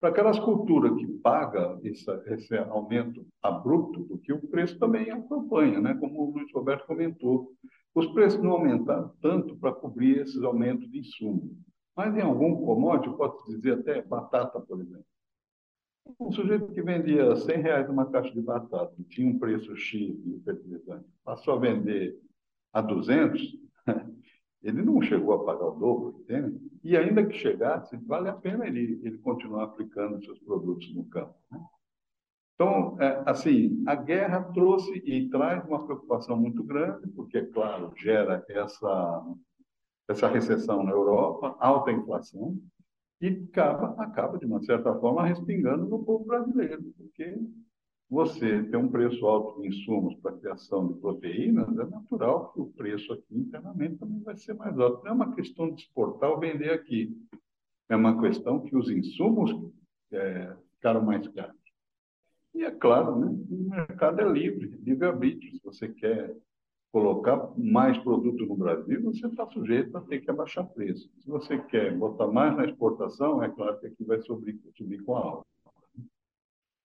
Para 0.03 0.11
aquelas 0.11 0.41
culturas 0.41 0.97
que 0.97 1.07
pagam 1.07 1.79
esse, 1.85 2.11
esse 2.27 2.57
aumento 2.59 3.25
abrupto, 3.41 4.03
porque 4.09 4.33
o 4.33 4.49
preço 4.49 4.77
também 4.77 5.09
acompanha, 5.13 5.81
né? 5.81 5.95
como 5.95 6.23
o 6.23 6.31
Luiz 6.33 6.53
Roberto 6.53 6.89
comentou. 6.89 7.53
Os 7.95 8.09
preços 8.09 8.43
não 8.43 8.51
aumentaram 8.51 9.15
tanto 9.23 9.57
para 9.59 9.71
cobrir 9.71 10.19
esses 10.19 10.43
aumentos 10.43 10.91
de 10.91 10.99
insumo. 10.99 11.57
Mas 11.97 12.17
em 12.17 12.21
algum 12.21 12.67
commodity, 12.67 13.17
pode 13.17 13.47
dizer 13.47 13.79
até 13.79 14.03
batata, 14.03 14.59
por 14.59 14.81
exemplo. 14.81 15.07
Um 16.19 16.33
sujeito 16.33 16.73
que 16.73 16.83
vendia 16.83 17.37
100 17.37 17.63
reais 17.63 17.89
uma 17.89 18.11
caixa 18.11 18.33
de 18.33 18.43
batata, 18.43 18.93
tinha 19.09 19.31
um 19.31 19.39
preço 19.39 19.77
X 19.77 20.21
de 20.21 20.41
fertilizante, 20.41 21.07
passou 21.23 21.55
a 21.55 21.61
vender 21.61 22.19
a 22.73 22.81
200, 22.81 23.41
ele 24.63 24.83
não 24.83 25.03
chegou 25.03 25.35
a 25.35 25.45
pagar 25.45 25.67
o 25.67 25.79
dobro, 25.79 26.21
entende? 26.21 26.61
E 26.85 26.97
ainda 26.97 27.27
que 27.27 27.37
chegasse, 27.37 27.97
vale 27.97 28.29
a 28.29 28.33
pena 28.33 28.67
ele, 28.67 29.01
ele 29.03 29.19
continuar 29.19 29.65
aplicando 29.65 30.25
seus 30.25 30.39
produtos 30.39 30.95
no 30.95 31.05
campo. 31.05 31.35
Né? 31.51 31.61
Então, 32.55 32.97
é, 33.01 33.23
assim, 33.27 33.83
a 33.87 33.95
guerra 33.95 34.41
trouxe 34.53 34.93
e 35.05 35.29
traz 35.31 35.67
uma 35.67 35.85
preocupação 35.85 36.37
muito 36.37 36.63
grande, 36.63 37.09
porque, 37.09 37.43
claro, 37.47 37.93
gera 37.97 38.45
essa, 38.49 39.25
essa 40.09 40.29
recessão 40.29 40.85
na 40.85 40.93
Europa, 40.93 41.57
alta 41.59 41.91
inflação, 41.91 42.57
e 43.21 43.47
acaba, 43.51 44.01
acaba, 44.03 44.39
de 44.39 44.47
uma 44.47 44.63
certa 44.63 44.95
forma, 44.95 45.27
respingando 45.27 45.87
no 45.87 46.05
povo 46.05 46.25
brasileiro, 46.25 46.83
porque 46.97 47.37
você 48.13 48.63
tem 48.65 48.79
um 48.79 48.91
preço 48.91 49.27
alto 49.27 49.59
de 49.59 49.69
insumos 49.69 50.15
para 50.17 50.33
a 50.33 50.37
criação 50.37 50.87
de 50.87 51.01
proteínas, 51.01 51.67
é 51.79 51.87
natural 51.87 52.53
que 52.53 52.61
o 52.61 52.67
preço 52.67 53.11
aqui 53.11 53.25
internamente 53.35 53.97
também 53.97 54.21
vai 54.21 54.37
ser 54.37 54.53
mais 54.53 54.79
alto. 54.79 55.03
Não 55.03 55.13
é 55.13 55.15
uma 55.15 55.35
questão 55.35 55.71
de 55.71 55.81
exportar 55.81 56.31
ou 56.31 56.39
vender 56.39 56.73
aqui. 56.73 57.17
É 57.89 57.97
uma 57.97 58.21
questão 58.21 58.61
que 58.61 58.77
os 58.77 58.91
insumos 58.91 59.51
é, 60.13 60.55
ficaram 60.75 61.03
mais 61.03 61.27
caros. 61.29 61.57
E 62.55 62.63
é 62.63 62.71
claro, 62.71 63.19
né, 63.19 63.35
o 63.51 63.71
mercado 63.71 64.21
é 64.21 64.31
livre, 64.31 64.79
livre-arbítrio. 64.83 65.51
Se 65.51 65.65
você 65.65 65.89
quer 65.89 66.37
colocar 66.93 67.51
mais 67.57 67.97
produto 67.97 68.45
no 68.45 68.57
Brasil, 68.57 69.03
você 69.05 69.27
está 69.27 69.47
sujeito 69.47 69.97
a 69.97 70.03
ter 70.03 70.21
que 70.21 70.31
abaixar 70.31 70.67
preço. 70.67 71.11
Se 71.19 71.31
você 71.31 71.57
quer 71.57 71.97
botar 71.97 72.27
mais 72.27 72.55
na 72.55 72.67
exportação, 72.67 73.43
é 73.43 73.49
claro 73.49 73.81
que 73.81 73.87
aqui 73.87 74.05
vai 74.05 74.21
subir, 74.21 74.61
subir 74.77 75.03
com 75.03 75.17
a 75.17 75.21
alta. 75.21 75.47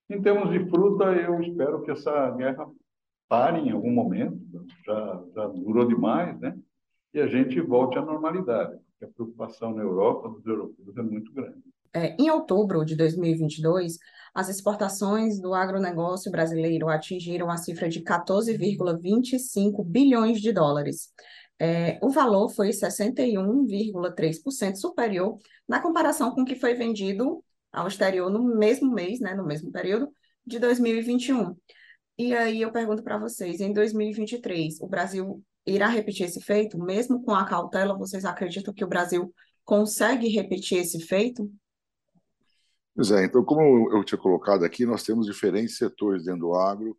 Em 0.10 0.22
termos 0.22 0.50
de 0.52 0.70
fruta, 0.70 1.06
eu 1.06 1.42
espero 1.42 1.82
que 1.82 1.92
essa 1.92 2.32
guerra 2.32 2.66
pare 3.28 3.60
em 3.60 3.72
algum 3.72 3.92
momento, 3.92 4.40
já, 4.86 5.24
já 5.36 5.48
durou 5.48 5.86
demais, 5.88 6.40
né? 6.40 6.58
E 7.14 7.20
a 7.20 7.28
gente 7.28 7.60
volte 7.60 7.98
à 7.98 8.02
normalidade, 8.02 8.80
porque 8.92 9.04
a 9.06 9.10
preocupação 9.10 9.74
na 9.74 9.84
Europa 9.84 10.30
dos 10.30 10.46
europeus 10.46 10.98
é 10.98 11.02
muito 11.02 11.34
grande. 11.34 11.58
É, 11.94 12.16
em 12.20 12.30
outubro 12.30 12.84
de 12.86 12.96
2022, 12.96 13.98
as 14.34 14.48
exportações 14.50 15.40
do 15.42 15.54
agronegócio 15.54 16.32
brasileiro 16.32 16.88
atingiram 16.90 17.50
a 17.50 17.58
cifra 17.58 17.90
de 17.90 18.02
14,25 18.02 19.84
bilhões 19.84 20.40
de 20.40 20.54
dólares. 20.54 21.12
É, 21.60 21.98
o 22.04 22.10
valor 22.10 22.50
foi 22.50 22.70
61,3% 22.70 24.76
superior 24.76 25.40
na 25.68 25.82
comparação 25.82 26.30
com 26.32 26.44
o 26.44 26.46
que 26.46 26.56
foi 26.56 26.76
vendido 26.76 27.44
ao 27.78 27.88
exterior 27.88 28.30
no 28.32 28.44
mesmo 28.58 28.92
mês, 28.92 29.20
né, 29.20 29.36
no 29.36 29.46
mesmo 29.46 29.72
período 29.72 30.12
de 30.46 30.58
2021. 30.58 31.56
E 32.18 32.34
aí 32.34 32.62
eu 32.62 32.72
pergunto 32.72 33.04
para 33.04 33.20
vocês, 33.20 33.62
em 33.62 33.72
2023, 33.72 34.82
o 34.82 34.88
Brasil 34.88 35.44
irá 35.66 35.88
repetir 35.88 36.26
esse 36.26 36.42
feito? 36.42 36.80
Mesmo 36.80 37.22
com 37.24 37.36
a 37.36 37.46
cautela, 37.46 37.96
vocês 37.96 38.26
acreditam 38.26 38.74
que 38.74 38.84
o 38.84 38.88
Brasil 38.88 39.32
consegue 39.64 40.28
repetir 40.28 40.80
esse 40.80 41.00
feito? 41.00 41.52
Pois 42.96 43.12
é, 43.12 43.26
então, 43.26 43.46
como 43.46 43.92
eu 43.96 44.04
tinha 44.04 44.18
colocado 44.18 44.66
aqui, 44.66 44.84
nós 44.84 45.04
temos 45.04 45.28
diferentes 45.28 45.78
setores 45.78 46.24
dentro 46.24 46.42
do 46.42 46.56
agro 46.56 46.98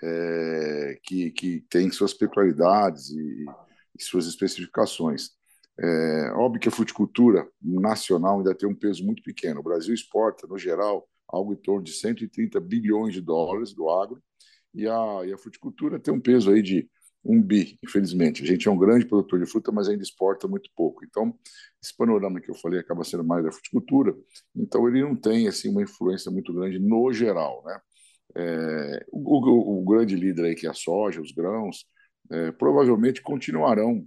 é, 0.00 1.00
que, 1.02 1.32
que 1.32 1.66
têm 1.68 1.90
suas 1.90 2.14
peculiaridades 2.14 3.10
e, 3.10 3.46
e 3.98 4.02
suas 4.02 4.26
especificações. 4.28 5.30
É, 5.82 6.32
óbvio 6.34 6.60
que 6.60 6.68
a 6.68 6.72
fruticultura 6.72 7.48
nacional 7.62 8.38
ainda 8.38 8.54
tem 8.54 8.68
um 8.68 8.74
peso 8.74 9.04
muito 9.04 9.22
pequeno. 9.22 9.60
O 9.60 9.62
Brasil 9.62 9.94
exporta, 9.94 10.46
no 10.46 10.58
geral, 10.58 11.08
algo 11.26 11.54
em 11.54 11.56
torno 11.56 11.82
de 11.82 11.92
130 11.92 12.60
bilhões 12.60 13.14
de 13.14 13.20
dólares 13.22 13.72
do 13.72 13.88
agro, 13.88 14.22
e 14.74 14.86
a, 14.86 15.22
e 15.26 15.32
a 15.32 15.38
fruticultura 15.38 15.98
tem 15.98 16.12
um 16.12 16.20
peso 16.20 16.50
aí 16.50 16.62
de 16.62 16.88
um 17.24 17.42
bi, 17.42 17.78
infelizmente. 17.82 18.42
A 18.42 18.46
gente 18.46 18.68
é 18.68 18.70
um 18.70 18.76
grande 18.76 19.06
produtor 19.06 19.38
de 19.40 19.46
fruta, 19.50 19.72
mas 19.72 19.88
ainda 19.88 20.02
exporta 20.02 20.46
muito 20.46 20.70
pouco. 20.76 21.04
Então, 21.04 21.34
esse 21.82 21.96
panorama 21.96 22.40
que 22.40 22.50
eu 22.50 22.54
falei 22.54 22.80
acaba 22.80 23.04
sendo 23.04 23.24
mais 23.24 23.44
da 23.44 23.52
fruticultura, 23.52 24.14
então 24.54 24.86
ele 24.86 25.02
não 25.02 25.16
tem 25.16 25.48
assim 25.48 25.70
uma 25.70 25.82
influência 25.82 26.30
muito 26.30 26.52
grande 26.52 26.78
no 26.78 27.12
geral, 27.12 27.62
né? 27.64 27.80
É, 28.36 29.06
o, 29.10 29.18
o, 29.18 29.80
o, 29.80 29.84
grande 29.84 30.14
líder 30.14 30.44
aí 30.44 30.54
que 30.54 30.66
é 30.66 30.70
a 30.70 30.74
soja, 30.74 31.20
os 31.20 31.32
grãos, 31.32 31.84
é, 32.30 32.52
provavelmente 32.52 33.20
continuarão 33.22 34.06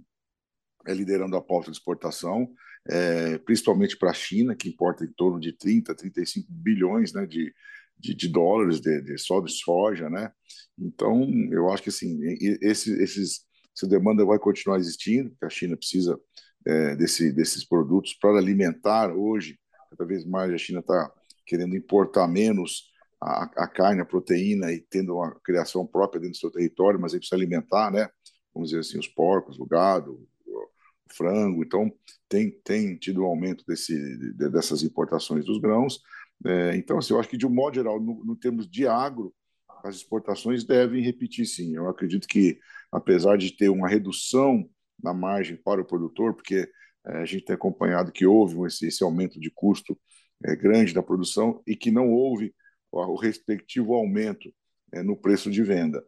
é, 0.86 0.94
liderando 0.94 1.36
a 1.36 1.42
pauta 1.42 1.70
de 1.70 1.76
exportação, 1.76 2.52
é, 2.88 3.38
principalmente 3.38 3.96
para 3.96 4.10
a 4.10 4.14
China, 4.14 4.54
que 4.54 4.68
importa 4.68 5.04
em 5.04 5.12
torno 5.12 5.40
de 5.40 5.52
30, 5.52 5.94
35 5.94 6.46
bilhões 6.50 7.12
né, 7.12 7.26
de, 7.26 7.52
de, 7.98 8.14
de 8.14 8.28
dólares 8.28 8.80
de, 8.80 9.00
de, 9.00 9.18
só 9.18 9.40
de 9.40 9.52
soja. 9.52 10.10
Né? 10.10 10.30
Então, 10.78 11.26
eu 11.50 11.70
acho 11.70 11.82
que 11.82 11.88
assim, 11.88 12.18
esse, 12.60 12.92
esses, 13.02 13.46
essa 13.74 13.88
demanda 13.88 14.24
vai 14.24 14.38
continuar 14.38 14.78
existindo, 14.78 15.30
porque 15.30 15.46
a 15.46 15.50
China 15.50 15.76
precisa 15.76 16.18
é, 16.66 16.96
desse, 16.96 17.32
desses 17.32 17.64
produtos 17.64 18.14
para 18.14 18.38
alimentar 18.38 19.14
hoje. 19.14 19.58
Cada 19.90 20.04
vez 20.04 20.24
mais 20.24 20.52
a 20.52 20.58
China 20.58 20.80
está 20.80 21.10
querendo 21.46 21.76
importar 21.76 22.26
menos 22.26 22.92
a, 23.20 23.44
a, 23.64 23.68
carne, 23.68 24.00
a 24.00 24.04
proteína 24.04 24.72
e 24.72 24.80
tendo 24.80 25.14
uma 25.14 25.34
criação 25.40 25.86
própria 25.86 26.20
dentro 26.20 26.34
do 26.34 26.40
seu 26.40 26.50
território, 26.50 27.00
mas 27.00 27.12
aí 27.12 27.18
precisa 27.18 27.36
alimentar, 27.36 27.90
né? 27.90 28.08
Vamos 28.52 28.70
dizer 28.70 28.80
assim, 28.80 28.98
os 28.98 29.08
porcos, 29.08 29.58
o 29.58 29.66
gado, 29.66 30.26
frango, 31.12 31.62
então 31.62 31.92
tem, 32.28 32.50
tem 32.64 32.96
tido 32.96 33.22
um 33.22 33.26
aumento 33.26 33.64
desse, 33.66 33.96
dessas 34.34 34.82
importações 34.82 35.44
dos 35.44 35.58
grãos. 35.58 36.00
É, 36.44 36.76
então, 36.76 36.98
assim, 36.98 37.12
eu 37.14 37.20
acho 37.20 37.28
que, 37.28 37.36
de 37.36 37.46
um 37.46 37.50
modo 37.50 37.74
geral, 37.74 38.00
no, 38.00 38.24
no 38.24 38.36
termos 38.36 38.68
de 38.68 38.86
agro, 38.86 39.34
as 39.84 39.96
exportações 39.96 40.64
devem 40.64 41.02
repetir 41.02 41.46
sim. 41.46 41.76
Eu 41.76 41.88
acredito 41.88 42.26
que, 42.26 42.58
apesar 42.90 43.36
de 43.36 43.54
ter 43.56 43.68
uma 43.68 43.88
redução 43.88 44.68
na 45.02 45.12
margem 45.12 45.56
para 45.56 45.80
o 45.80 45.84
produtor, 45.84 46.34
porque 46.34 46.68
é, 47.06 47.18
a 47.18 47.24
gente 47.24 47.44
tem 47.44 47.54
acompanhado 47.54 48.12
que 48.12 48.26
houve 48.26 48.66
esse, 48.66 48.86
esse 48.86 49.04
aumento 49.04 49.38
de 49.38 49.50
custo 49.50 49.98
é, 50.44 50.56
grande 50.56 50.94
da 50.94 51.02
produção 51.02 51.62
e 51.66 51.76
que 51.76 51.90
não 51.90 52.10
houve 52.10 52.54
o 52.90 53.16
respectivo 53.16 53.94
aumento 53.94 54.52
é, 54.92 55.02
no 55.02 55.16
preço 55.16 55.50
de 55.50 55.62
venda. 55.62 56.04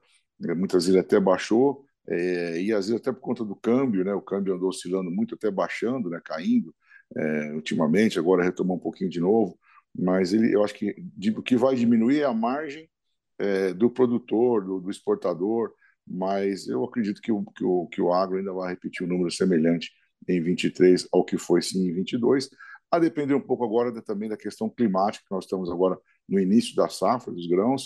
É, 0.48 0.54
muitas 0.54 0.86
vezes 0.86 1.00
até 1.00 1.18
baixou, 1.18 1.84
é, 2.08 2.60
e 2.60 2.72
às 2.72 2.86
vezes 2.86 3.00
até 3.00 3.12
por 3.12 3.20
conta 3.20 3.44
do 3.44 3.56
câmbio, 3.56 4.04
né? 4.04 4.14
O 4.14 4.22
câmbio 4.22 4.54
andou 4.54 4.68
oscilando 4.68 5.10
muito, 5.10 5.34
até 5.34 5.50
baixando, 5.50 6.08
né? 6.08 6.20
Caindo 6.25 6.75
é, 7.16 7.52
ultimamente, 7.52 8.18
agora 8.18 8.44
retomou 8.44 8.76
um 8.76 8.80
pouquinho 8.80 9.10
de 9.10 9.20
novo. 9.20 9.58
Mas 9.98 10.32
ele, 10.32 10.54
eu 10.54 10.62
acho 10.64 10.75
que 10.75 10.94
o 11.36 11.42
que 11.42 11.56
vai 11.56 11.75
diminuir 11.75 12.20
é 12.20 12.25
a 12.25 12.34
margem 12.34 12.88
é, 13.38 13.72
do 13.75 13.90
produtor, 13.90 14.64
do, 14.64 14.80
do, 14.80 14.90
exportador, 14.90 15.72
mas 16.06 16.68
eu 16.68 16.84
acredito 16.84 17.20
que 17.20 17.32
o, 17.32 17.44
que 17.44 17.64
o, 17.64 17.86
que 17.86 18.00
o 18.00 18.12
agro 18.12 18.38
ainda 18.38 18.52
vai 18.52 18.70
repetir 18.70 19.06
um 19.06 19.10
número 19.10 19.30
semelhante 19.30 19.90
em 20.28 20.40
23 20.42 21.08
ao 21.12 21.25
que 21.25 21.38
foi 21.38 21.62
sim 21.62 21.88
em 21.88 21.92
22, 21.92 22.48
a 22.90 22.98
depender 22.98 23.34
um 23.34 23.40
pouco 23.40 23.64
agora 23.64 23.92
também 24.02 24.28
da 24.28 24.36
questão 24.36 24.68
climática, 24.68 25.25
que 25.26 25.34
nós 25.34 25.44
estamos 25.44 25.70
agora 25.70 25.98
no 26.28 26.38
início 26.38 26.75
da 26.75 26.88
safra 26.88 27.32
dos 27.32 27.46
grãos, 27.46 27.82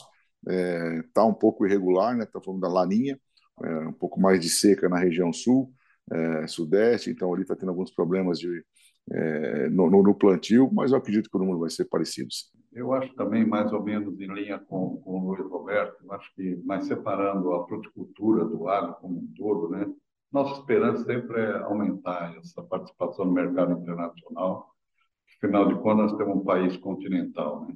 está 0.46 0.52
é, 0.52 1.02
tá 1.12 1.24
um 1.24 1.34
pouco 1.34 1.66
irregular, 1.66 2.16
né? 2.16 2.24
Está 2.24 2.40
falando 2.40 2.60
da 2.60 2.68
laninha, 2.68 3.18
é, 3.62 3.88
um 3.88 3.92
pouco 3.92 4.20
mais 4.20 4.40
de 4.40 4.48
seca 4.48 4.88
na 4.88 4.98
região 4.98 5.32
sul, 5.32 5.72
é, 6.10 6.46
sudeste, 6.46 7.10
então 7.10 7.32
ali 7.32 7.42
está 7.42 7.54
tendo 7.54 7.68
alguns 7.70 7.90
problemas 7.90 8.38
de, 8.38 8.64
é, 9.10 9.68
no, 9.70 9.90
no, 9.90 10.14
plantio, 10.14 10.70
mas 10.72 10.92
eu 10.92 10.98
acredito 10.98 11.28
que 11.30 11.36
o 11.36 11.40
número 11.40 11.58
vai 11.58 11.70
ser 11.70 11.84
parecido. 11.86 12.28
Eu 12.72 12.92
acho 12.92 13.12
também 13.14 13.44
mais 13.44 13.72
ou 13.72 13.82
menos 13.82 14.20
em 14.20 14.32
linha 14.32 14.58
com, 14.58 14.96
com 14.98 15.20
o 15.20 15.32
Luiz 15.32 15.50
Roberto, 15.50 16.12
acho 16.12 16.32
que 16.34 16.56
mais 16.64 16.86
separando 16.86 17.52
a 17.52 17.66
fruticultura 17.66 18.44
do 18.44 18.68
agro 18.68 18.94
como 19.00 19.18
um 19.18 19.32
todo, 19.36 19.70
né? 19.70 19.86
Nossa 20.32 20.60
esperança 20.60 21.04
sempre 21.04 21.40
é 21.40 21.58
aumentar 21.58 22.36
essa 22.38 22.62
participação 22.62 23.24
no 23.24 23.32
mercado 23.32 23.72
internacional. 23.72 24.70
Afinal 25.38 25.66
de 25.66 25.74
contas, 25.80 26.12
nós 26.12 26.16
temos 26.16 26.36
um 26.36 26.44
país 26.44 26.76
continental, 26.76 27.66
né? 27.66 27.74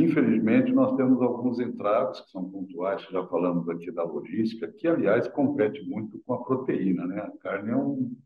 Infelizmente, 0.00 0.70
nós 0.70 0.96
temos 0.96 1.20
alguns 1.20 1.58
entraves 1.58 2.20
que 2.20 2.30
são 2.30 2.48
pontuais, 2.48 3.02
já 3.10 3.26
falamos 3.26 3.68
aqui 3.68 3.90
da 3.90 4.04
logística, 4.04 4.68
que, 4.68 4.86
aliás, 4.86 5.26
compete 5.26 5.84
muito 5.88 6.20
com 6.24 6.34
a 6.34 6.44
proteína. 6.44 7.04
Né? 7.04 7.20
A 7.20 7.32
carne 7.38 7.72
é 7.72 7.76
um, 7.76 8.16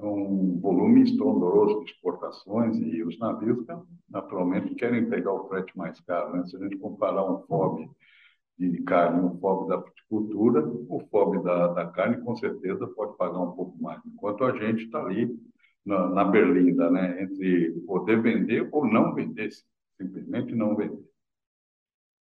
é 0.00 0.04
um 0.04 0.58
volume 0.58 1.04
estrondoso 1.04 1.84
de 1.84 1.92
exportações 1.92 2.76
e 2.78 3.04
os 3.04 3.16
navios, 3.20 3.64
naturalmente, 4.08 4.74
querem 4.74 5.08
pegar 5.08 5.32
o 5.32 5.46
frete 5.46 5.78
mais 5.78 6.00
caro. 6.00 6.32
Né? 6.32 6.44
Se 6.48 6.56
a 6.56 6.58
gente 6.58 6.76
comparar 6.78 7.24
um 7.24 7.38
FOB 7.42 7.88
de 8.58 8.82
carne 8.82 9.24
um 9.24 9.38
FOB 9.38 9.68
da 9.68 9.80
fruticultura, 9.80 10.66
o 10.66 10.98
FOB 11.12 11.44
da, 11.44 11.68
da 11.68 11.86
carne, 11.86 12.20
com 12.24 12.34
certeza, 12.34 12.88
pode 12.88 13.16
pagar 13.16 13.38
um 13.38 13.52
pouco 13.52 13.80
mais, 13.80 14.00
enquanto 14.04 14.42
a 14.42 14.58
gente 14.58 14.86
está 14.86 14.98
ali 14.98 15.32
na, 15.86 16.08
na 16.08 16.24
berlinda, 16.24 16.90
né? 16.90 17.22
entre 17.22 17.70
poder 17.86 18.20
vender 18.20 18.68
ou 18.72 18.84
não 18.84 19.14
vender, 19.14 19.48
simplesmente 19.96 20.56
não 20.56 20.74
vender. 20.74 21.09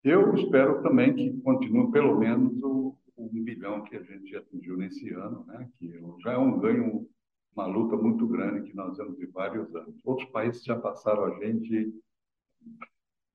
Eu 0.04 0.34
espero 0.34 0.82
também 0.82 1.14
que 1.14 1.42
continue 1.42 1.92
pelo 1.92 2.18
menos 2.18 2.62
o, 2.64 2.96
o 3.18 3.30
bilhão 3.30 3.84
que 3.84 3.98
a 3.98 4.02
gente 4.02 4.36
atingiu 4.36 4.78
nesse 4.78 5.10
ano, 5.10 5.46
né? 5.46 5.70
que 5.78 5.92
já 6.22 6.34
é 6.34 6.38
um 6.38 6.58
ganho, 6.58 7.06
uma 7.54 7.66
luta 7.66 7.98
muito 7.98 8.26
grande 8.26 8.70
que 8.70 8.76
nós 8.76 8.96
temos 8.96 9.18
de 9.18 9.26
vários 9.26 9.74
anos. 9.76 10.00
Outros 10.06 10.30
países 10.30 10.64
já 10.64 10.78
passaram 10.80 11.26
a 11.26 11.46
gente 11.46 11.94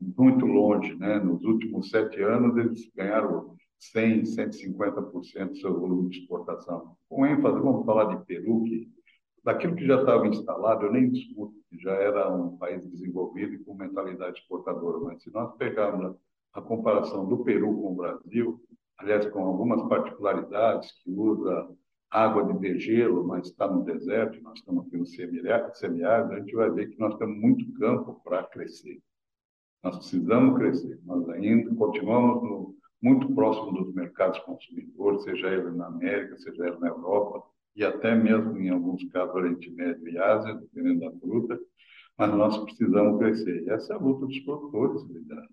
muito 0.01 0.47
longe. 0.47 0.95
Né? 0.95 1.19
Nos 1.19 1.45
últimos 1.45 1.91
sete 1.91 2.23
anos, 2.23 2.57
eles 2.57 2.91
ganharam 2.95 3.55
100%, 3.95 4.23
150% 4.23 5.49
do 5.49 5.57
seu 5.57 5.79
volume 5.79 6.09
de 6.09 6.21
exportação. 6.21 6.97
Com 7.09 7.27
ênfase, 7.27 7.61
vamos 7.61 7.85
falar 7.85 8.17
de 8.17 8.25
Peru, 8.25 8.65
que 8.65 8.91
daquilo 9.45 9.77
que 9.77 9.87
já 9.87 10.01
estava 10.01 10.27
instalado, 10.27 10.87
eu 10.87 10.93
nem 10.93 11.11
discuto, 11.11 11.55
que 11.69 11.79
já 11.79 11.93
era 11.93 12.35
um 12.35 12.57
país 12.57 12.87
desenvolvido 12.87 13.55
e 13.55 13.59
com 13.59 13.75
mentalidade 13.75 14.39
exportadora, 14.39 14.99
mas 15.01 15.23
se 15.23 15.31
nós 15.31 15.55
pegarmos 15.57 16.17
a 16.55 16.63
comparação 16.63 17.27
do 17.27 17.45
Peru 17.45 17.75
com 17.75 17.93
o 17.93 17.97
Brasil, 17.97 18.61
aliás, 18.97 19.27
com 19.27 19.45
algumas 19.45 19.83
particularidades, 19.89 20.93
que 21.03 21.11
usa 21.11 21.69
água 22.09 22.45
de 22.45 22.59
degelo, 22.61 23.27
mas 23.27 23.49
está 23.49 23.67
no 23.67 23.83
deserto, 23.83 24.41
nós 24.41 24.61
estamos 24.61 24.87
aqui 24.87 24.97
no 24.97 25.05
semiárido, 25.05 26.33
a 26.33 26.39
gente 26.39 26.55
vai 26.55 26.71
ver 26.71 26.91
que 26.91 26.99
nós 26.99 27.17
temos 27.17 27.37
muito 27.37 27.73
campo 27.75 28.21
para 28.23 28.45
crescer. 28.45 29.03
Nós 29.83 29.97
precisamos 29.97 30.57
crescer. 30.57 31.01
Nós 31.05 31.29
ainda 31.31 31.75
continuamos 31.75 32.43
no, 32.43 32.77
muito 33.03 33.35
próximo 33.35 33.73
dos 33.73 33.93
mercados 33.93 34.39
consumidores, 34.41 35.25
seja 35.25 35.49
ele 35.49 35.73
na 35.73 35.89
América, 35.89 36.39
seja 36.39 36.69
ele 36.69 36.79
na 36.79 36.89
Europa, 36.89 37.43
e 37.75 37.85
até 37.85 38.15
mesmo, 38.15 38.57
em 38.57 38.71
alguns 38.71 39.05
casos, 39.11 39.35
Oriente 39.35 39.69
Médio 39.73 40.09
e 40.09 40.17
Ásia, 40.17 40.55
dependendo 40.55 41.01
da 41.01 41.19
fruta, 41.19 41.59
mas 42.17 42.33
nós 42.33 42.57
precisamos 42.59 43.19
crescer. 43.19 43.65
E 43.65 43.71
essa 43.71 43.93
é 43.93 43.97
a 43.97 43.99
luta 43.99 44.25
dos 44.25 44.39
produtores, 44.41 45.03
liderando 45.09 45.49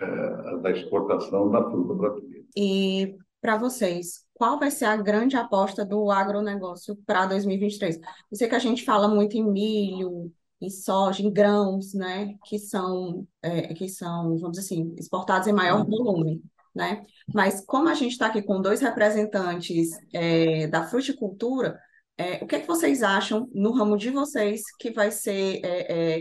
é, 0.00 0.56
da 0.58 0.70
exportação 0.70 1.50
da 1.50 1.62
fruta 1.70 1.94
brasileira. 1.94 2.44
E 2.56 3.16
para 3.40 3.56
vocês, 3.56 4.24
qual 4.34 4.58
vai 4.58 4.70
ser 4.70 4.86
a 4.86 4.96
grande 4.96 5.36
aposta 5.36 5.84
do 5.84 6.10
agronegócio 6.10 6.96
para 7.06 7.26
2023? 7.26 7.96
Eu 7.96 8.36
sei 8.36 8.48
que 8.48 8.54
a 8.54 8.58
gente 8.58 8.84
fala 8.84 9.08
muito 9.08 9.36
em 9.36 9.44
milho, 9.44 10.32
em 10.60 10.70
soja, 10.70 11.22
em 11.22 11.32
grãos, 11.32 11.94
né, 11.94 12.34
que 12.44 12.58
são, 12.58 13.26
é, 13.42 13.72
que 13.74 13.88
são, 13.88 14.36
vamos 14.38 14.58
dizer 14.58 14.62
assim, 14.62 14.94
exportados 14.98 15.48
em 15.48 15.52
maior 15.52 15.86
volume, 15.86 16.42
né? 16.74 17.04
Mas 17.32 17.64
como 17.64 17.88
a 17.88 17.94
gente 17.94 18.12
está 18.12 18.26
aqui 18.26 18.42
com 18.42 18.60
dois 18.60 18.80
representantes 18.80 19.90
é, 20.12 20.66
da 20.66 20.84
fruticultura, 20.86 21.78
é, 22.18 22.42
o 22.42 22.46
que 22.46 22.56
é 22.56 22.60
que 22.60 22.66
vocês 22.66 23.02
acham 23.02 23.48
no 23.54 23.72
ramo 23.72 23.96
de 23.96 24.10
vocês 24.10 24.62
que 24.78 24.90
vai 24.90 25.10
ser 25.10 25.60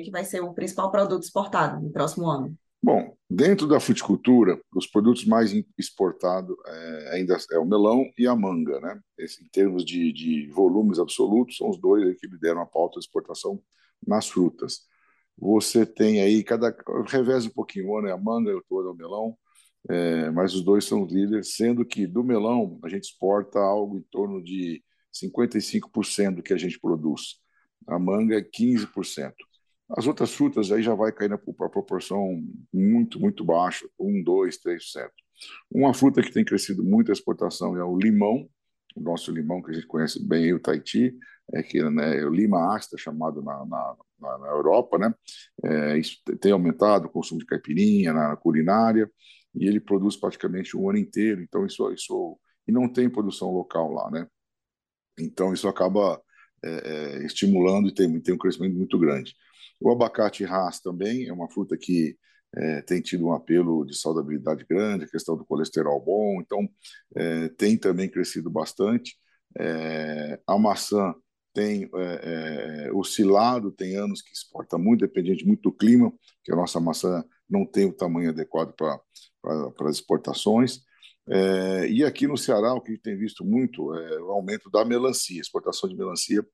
que 0.04 0.12
vai 0.12 0.26
ser 0.26 0.42
o 0.42 0.54
principal 0.54 0.92
produto 0.92 1.24
exportado 1.24 1.82
no 1.82 1.90
próximo 1.90 2.30
ano? 2.30 2.58
Bom, 2.86 3.18
dentro 3.28 3.68
da 3.68 3.80
fruticultura, 3.80 4.62
os 4.76 4.86
produtos 4.86 5.26
mais 5.26 5.52
exportados 5.76 6.56
é, 6.68 7.16
ainda 7.16 7.36
é 7.52 7.58
o 7.58 7.66
melão 7.66 8.06
e 8.16 8.28
a 8.28 8.36
manga, 8.36 8.80
né? 8.80 9.02
Esse, 9.18 9.44
em 9.44 9.48
termos 9.48 9.84
de, 9.84 10.14
de, 10.14 10.52
volumes 10.52 11.00
absolutos, 11.00 11.58
são 11.58 11.72
os 11.72 11.80
dois 11.80 12.16
que 12.20 12.28
lideram 12.28 12.62
a 12.62 12.66
pauta 12.68 13.00
de 13.00 13.06
exportação 13.08 13.60
nas 14.06 14.30
frutas. 14.30 14.82
Você 15.36 15.84
tem 15.84 16.22
aí, 16.22 16.44
cada 16.44 16.76
revés 17.08 17.48
um 17.48 17.50
pouquinho, 17.50 17.88
o 17.88 17.98
ano 17.98 18.08
é 18.08 18.12
a 18.12 18.18
manga, 18.18 18.56
o 18.56 18.64
todo 18.70 18.90
é 18.90 18.92
o 18.92 18.96
melão, 18.96 19.36
é, 19.90 20.30
mas 20.30 20.54
os 20.54 20.62
dois 20.62 20.86
são 20.86 21.06
líderes, 21.06 21.56
sendo 21.56 21.84
que 21.84 22.06
do 22.06 22.24
melão 22.24 22.80
a 22.84 22.90
gente 22.90 23.06
exporta 23.06 23.58
algo 23.58 23.98
em 23.98 24.06
torno 24.12 24.44
de 24.44 24.84
55% 25.12 26.36
do 26.36 26.44
que 26.44 26.54
a 26.54 26.58
gente 26.58 26.80
produz. 26.80 27.42
A 27.88 27.98
manga 27.98 28.38
é 28.38 28.44
15%. 28.44 29.34
As 29.90 30.08
outras 30.08 30.34
frutas 30.34 30.72
aí 30.72 30.82
já 30.82 30.96
vai 30.96 31.12
cair 31.12 31.30
para 31.30 31.70
proporção 31.70 32.44
muito, 32.74 33.20
muito 33.20 33.44
baixa, 33.44 33.88
1, 34.00 34.24
2, 34.24 34.58
3%. 34.58 35.10
Uma 35.70 35.94
fruta 35.94 36.22
que 36.22 36.32
tem 36.32 36.44
crescido 36.44 36.84
muito 36.84 37.12
a 37.12 37.14
exportação 37.14 37.78
é 37.78 37.84
o 37.84 37.98
limão, 37.98 38.50
o 38.96 39.02
nosso 39.02 39.32
limão 39.32 39.62
que 39.62 39.72
a 39.72 39.74
gente 39.74 39.88
conhece 39.88 40.26
bem, 40.26 40.54
o 40.54 40.60
Tahiti, 40.60 41.16
é 41.54 41.62
que 41.62 41.84
né, 41.90 42.20
é 42.20 42.26
o 42.26 42.30
lima 42.30 42.76
ácida 42.76 42.98
chamado 42.98 43.42
na, 43.44 43.66
na, 43.66 43.96
na, 44.20 44.38
na 44.40 44.48
Europa, 44.48 44.98
né? 44.98 45.14
É, 45.64 45.98
isso 45.98 46.18
tem 46.40 46.52
aumentado 46.52 47.06
o 47.06 47.10
consumo 47.10 47.40
de 47.40 47.46
caipirinha 47.46 48.14
na 48.14 48.36
culinária 48.36 49.10
e 49.54 49.68
ele 49.68 49.80
produz 49.80 50.16
praticamente 50.16 50.76
o 50.76 50.90
ano 50.90 50.98
inteiro. 50.98 51.42
Então 51.42 51.66
isso, 51.66 51.92
isso 51.92 52.40
e 52.68 52.72
não 52.72 52.92
tem 52.92 53.10
produção 53.10 53.52
local 53.52 53.92
lá, 53.92 54.10
né? 54.10 54.28
Então 55.20 55.54
isso 55.54 55.68
acaba 55.68 56.20
é, 56.64 57.20
é 57.20 57.26
estimulando 57.26 57.90
e 57.90 57.94
tem, 57.94 58.20
tem 58.22 58.34
um 58.34 58.38
crescimento 58.38 58.76
muito 58.76 58.98
grande. 58.98 59.36
O 59.80 59.92
abacate 59.92 60.44
ras 60.44 60.80
também 60.80 61.28
é 61.28 61.34
uma 61.34 61.50
fruta 61.50 61.78
que 61.78 62.18
é, 62.56 62.82
tem 62.82 63.02
tido 63.02 63.28
um 63.28 63.34
apelo 63.34 63.86
de 63.86 63.98
saudabilidade 63.98 64.66
grande, 64.70 65.06
a 65.06 65.10
questão 65.10 65.36
do 65.36 65.46
colesterol 65.46 66.00
bom, 66.04 66.42
então 66.42 66.68
é, 67.16 67.50
tem 67.50 67.78
também 67.78 68.10
crescido 68.10 68.50
bastante. 68.50 69.18
É, 69.58 70.40
a 70.48 70.58
maçã 70.58 71.14
tem 71.54 71.90
é, 71.96 72.88
é, 72.88 72.94
oscilado, 72.94 73.72
tem 73.72 73.96
anos 73.96 74.22
que 74.22 74.32
exporta 74.34 74.78
muito, 74.78 75.02
dependente 75.02 75.46
muito 75.46 75.62
do 75.64 75.72
clima, 75.72 76.14
que 76.44 76.52
a 76.52 76.56
nossa 76.56 76.80
maçã 76.80 77.24
não 77.50 77.66
tem 77.66 77.86
o 77.86 77.94
tamanho 77.94 78.30
adequado 78.30 78.74
para 78.74 79.00
as 79.90 79.98
exportações. 79.98 80.82
É, 81.28 81.88
e 81.90 82.04
aqui 82.04 82.28
no 82.28 82.38
Ceará, 82.38 82.74
o 82.74 82.82
que 82.82 82.92
a 82.92 82.96
gente 82.96 83.04
tem 83.04 83.18
visto 83.18 83.44
muito 83.44 83.96
é 83.96 84.22
o 84.22 84.32
aumento 84.32 84.70
da 84.70 84.86
melancia, 84.86 85.42
exportação 85.42 85.90
de 85.90 85.96
melancia 85.96 86.46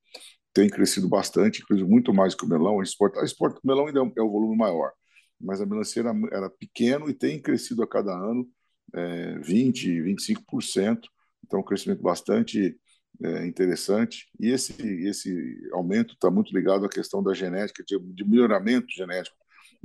tem 0.52 0.68
crescido 0.68 1.08
bastante, 1.08 1.62
inclusive 1.62 1.88
muito 1.88 2.12
mais 2.12 2.34
que 2.34 2.44
o 2.44 2.48
melão. 2.48 2.80
A 2.80 2.82
exporta, 2.82 3.20
a 3.20 3.24
exporta, 3.24 3.60
o 3.62 3.66
melão 3.66 3.86
ainda 3.86 4.00
é 4.00 4.02
um, 4.02 4.12
é 4.18 4.22
um 4.22 4.30
volume 4.30 4.56
maior, 4.56 4.92
mas 5.40 5.60
a 5.60 5.66
melancia 5.66 6.00
era, 6.00 6.12
era 6.30 6.50
pequeno 6.50 7.08
e 7.08 7.14
tem 7.14 7.40
crescido 7.40 7.82
a 7.82 7.88
cada 7.88 8.12
ano 8.12 8.48
é, 8.94 9.38
20%, 9.38 10.04
25%. 10.04 11.00
Então, 11.44 11.60
um 11.60 11.64
crescimento 11.64 12.02
bastante 12.02 12.76
é, 13.22 13.46
interessante. 13.46 14.28
E 14.38 14.48
esse, 14.50 14.74
esse 15.06 15.70
aumento 15.72 16.14
está 16.14 16.30
muito 16.30 16.54
ligado 16.54 16.84
à 16.84 16.88
questão 16.88 17.22
da 17.22 17.34
genética, 17.34 17.82
de, 17.86 17.98
de 17.98 18.24
melhoramento 18.24 18.86
genético 18.90 19.36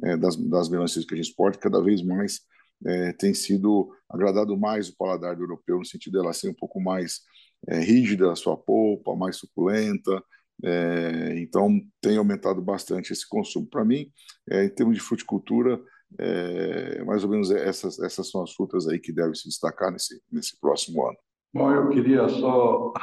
é, 0.04 0.18
das, 0.18 0.36
das 0.36 0.70
melancias 0.70 1.06
que 1.06 1.14
a 1.14 1.18
gente 1.18 1.30
exporta, 1.30 1.60
cada 1.60 1.82
vez 1.82 2.02
mais 2.04 2.42
é, 2.86 3.12
tem 3.14 3.34
sido 3.34 3.92
agradado 4.10 4.56
mais 4.58 4.90
o 4.90 4.96
paladar 4.96 5.36
do 5.36 5.44
europeu, 5.44 5.80
no 5.80 5.86
sentido 5.86 6.20
dela 6.20 6.34
ser 6.34 6.50
um 6.50 6.54
pouco 6.54 6.80
mais 6.80 7.22
é, 7.68 7.80
rígida 7.80 8.32
a 8.32 8.36
sua 8.36 8.56
polpa, 8.56 9.16
mais 9.16 9.38
suculenta, 9.38 10.24
é, 10.63 11.39
então, 11.39 11.80
tem 12.02 12.17
aumentado 12.17 12.62
bastante 12.62 13.13
esse 13.13 13.28
consumo. 13.28 13.67
Para 13.67 13.86
mim, 13.86 14.12
é, 14.50 14.65
em 14.65 14.70
termos 14.70 14.96
de 14.96 15.02
fruticultura, 15.02 15.80
é, 16.17 17.04
mais 17.04 17.24
ou 17.24 17.30
menos 17.30 17.52
essas, 17.52 18.00
essas 18.00 18.30
são 18.30 18.43
as 18.43 18.54
frutas 18.54 18.88
aí 18.88 19.00
que 19.00 19.12
devem 19.12 19.36
se 19.36 19.48
destacar 19.48 19.91
nesse, 19.91 20.22
nesse 20.32 20.60
próximo 20.60 21.06
ano. 21.06 21.17
Bom, 21.54 21.72
eu 21.72 21.89
queria 21.89 22.28
só 22.30 22.93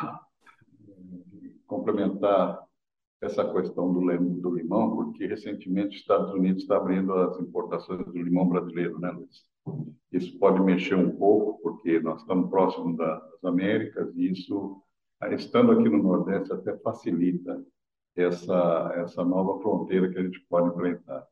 complementar 1.66 2.62
essa 3.22 3.50
questão 3.52 3.92
do, 3.92 4.00
do 4.40 4.54
limão, 4.54 4.96
porque 4.96 5.26
recentemente 5.26 5.96
os 5.96 6.02
Estados 6.02 6.32
Unidos 6.32 6.62
está 6.62 6.76
abrindo 6.76 7.12
as 7.14 7.40
importações 7.40 8.04
do 8.04 8.12
limão 8.12 8.48
brasileiro, 8.48 8.98
né, 8.98 9.10
Luiz? 9.10 9.44
Isso 10.12 10.38
pode 10.38 10.60
mexer 10.62 10.94
um 10.94 11.10
pouco, 11.16 11.60
porque 11.62 11.98
nós 12.00 12.20
estamos 12.20 12.50
próximos 12.50 12.96
das 12.96 13.44
Américas 13.44 14.14
e 14.14 14.30
isso, 14.30 14.82
estando 15.32 15.72
aqui 15.72 15.88
no 15.88 16.02
Nordeste, 16.02 16.52
até 16.52 16.76
facilita 16.78 17.64
essa, 18.16 18.92
essa 18.96 19.24
nova 19.24 19.60
fronteira 19.60 20.10
que 20.10 20.18
a 20.18 20.22
gente 20.22 20.40
pode 20.48 20.68
enfrentar. 20.68 21.26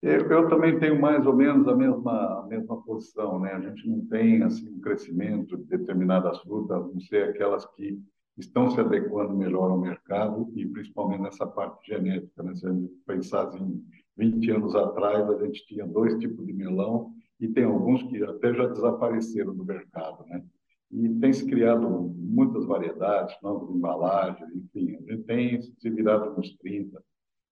Eu, 0.00 0.30
eu, 0.30 0.48
também 0.48 0.78
tenho 0.78 1.00
mais 1.00 1.26
ou 1.26 1.34
menos 1.34 1.66
a 1.66 1.74
mesma, 1.74 2.40
a 2.40 2.46
mesma 2.46 2.80
posição, 2.82 3.40
né? 3.40 3.52
A 3.52 3.60
gente 3.60 3.88
não 3.88 4.06
tem 4.06 4.42
assim 4.44 4.68
um 4.70 4.80
crescimento 4.80 5.56
de 5.56 5.64
determinadas 5.64 6.38
frutas, 6.40 6.76
a 6.76 6.80
não 6.80 7.00
ser 7.00 7.30
aquelas 7.30 7.66
que 7.74 8.00
estão 8.36 8.70
se 8.70 8.80
adequando 8.80 9.36
melhor 9.36 9.70
ao 9.70 9.78
mercado 9.78 10.52
e 10.54 10.64
principalmente 10.66 11.22
nessa 11.22 11.46
parte 11.46 11.84
genética. 11.88 12.42
Né? 12.44 12.54
Se 12.54 12.66
a 12.66 12.72
gente 12.72 12.92
pensasse 13.04 13.58
em 13.58 13.84
20 14.16 14.50
anos 14.52 14.76
atrás, 14.76 15.28
a 15.28 15.44
gente 15.44 15.66
tinha 15.66 15.84
dois 15.84 16.16
tipos 16.18 16.46
de 16.46 16.52
melão 16.52 17.12
e 17.40 17.48
tem 17.48 17.64
alguns 17.64 18.02
que 18.04 18.22
até 18.22 18.54
já 18.54 18.66
desapareceram 18.66 19.54
do 19.54 19.64
mercado, 19.64 20.24
né? 20.26 20.44
E 20.90 21.08
tem 21.20 21.32
se 21.32 21.46
criado 21.46 21.88
muitas 22.16 22.64
variedades, 22.64 23.36
novas 23.42 23.68
embalagens, 23.70 24.50
enfim, 24.54 24.96
a 24.96 25.12
gente 25.12 25.24
tem 25.24 25.60
se 25.60 25.90
virado 25.90 26.34
nos 26.34 26.56
30 26.56 27.02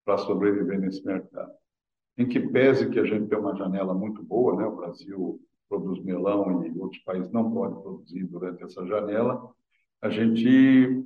para 0.04 0.18
sobreviver 0.18 0.80
nesse 0.80 1.04
mercado. 1.04 1.52
Em 2.16 2.26
que 2.26 2.40
pese 2.40 2.88
que 2.88 2.98
a 2.98 3.04
gente 3.04 3.28
tem 3.28 3.38
uma 3.38 3.54
janela 3.56 3.92
muito 3.92 4.22
boa, 4.22 4.56
né? 4.56 4.64
O 4.64 4.76
Brasil 4.76 5.40
produz 5.68 6.02
melão 6.02 6.64
e 6.64 6.78
outros 6.78 7.02
países 7.02 7.30
não 7.30 7.52
podem 7.52 7.80
produzir 7.82 8.24
durante 8.24 8.62
essa 8.62 8.86
janela, 8.86 9.50
a 10.00 10.08
gente 10.08 11.04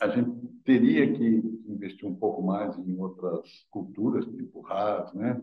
a 0.00 0.08
gente 0.08 0.30
teria 0.64 1.12
que 1.12 1.24
investir 1.66 2.08
um 2.08 2.14
pouco 2.14 2.42
mais 2.42 2.76
em 2.78 2.98
outras 2.98 3.66
culturas, 3.70 4.24
tipo 4.24 4.62
ras, 4.62 5.12
né? 5.12 5.40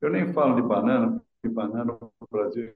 Eu 0.00 0.10
nem 0.10 0.30
falo 0.32 0.54
de 0.56 0.62
banana, 0.62 1.22
porque 1.40 1.54
banana 1.54 1.98
no 2.00 2.28
Brasil 2.30 2.74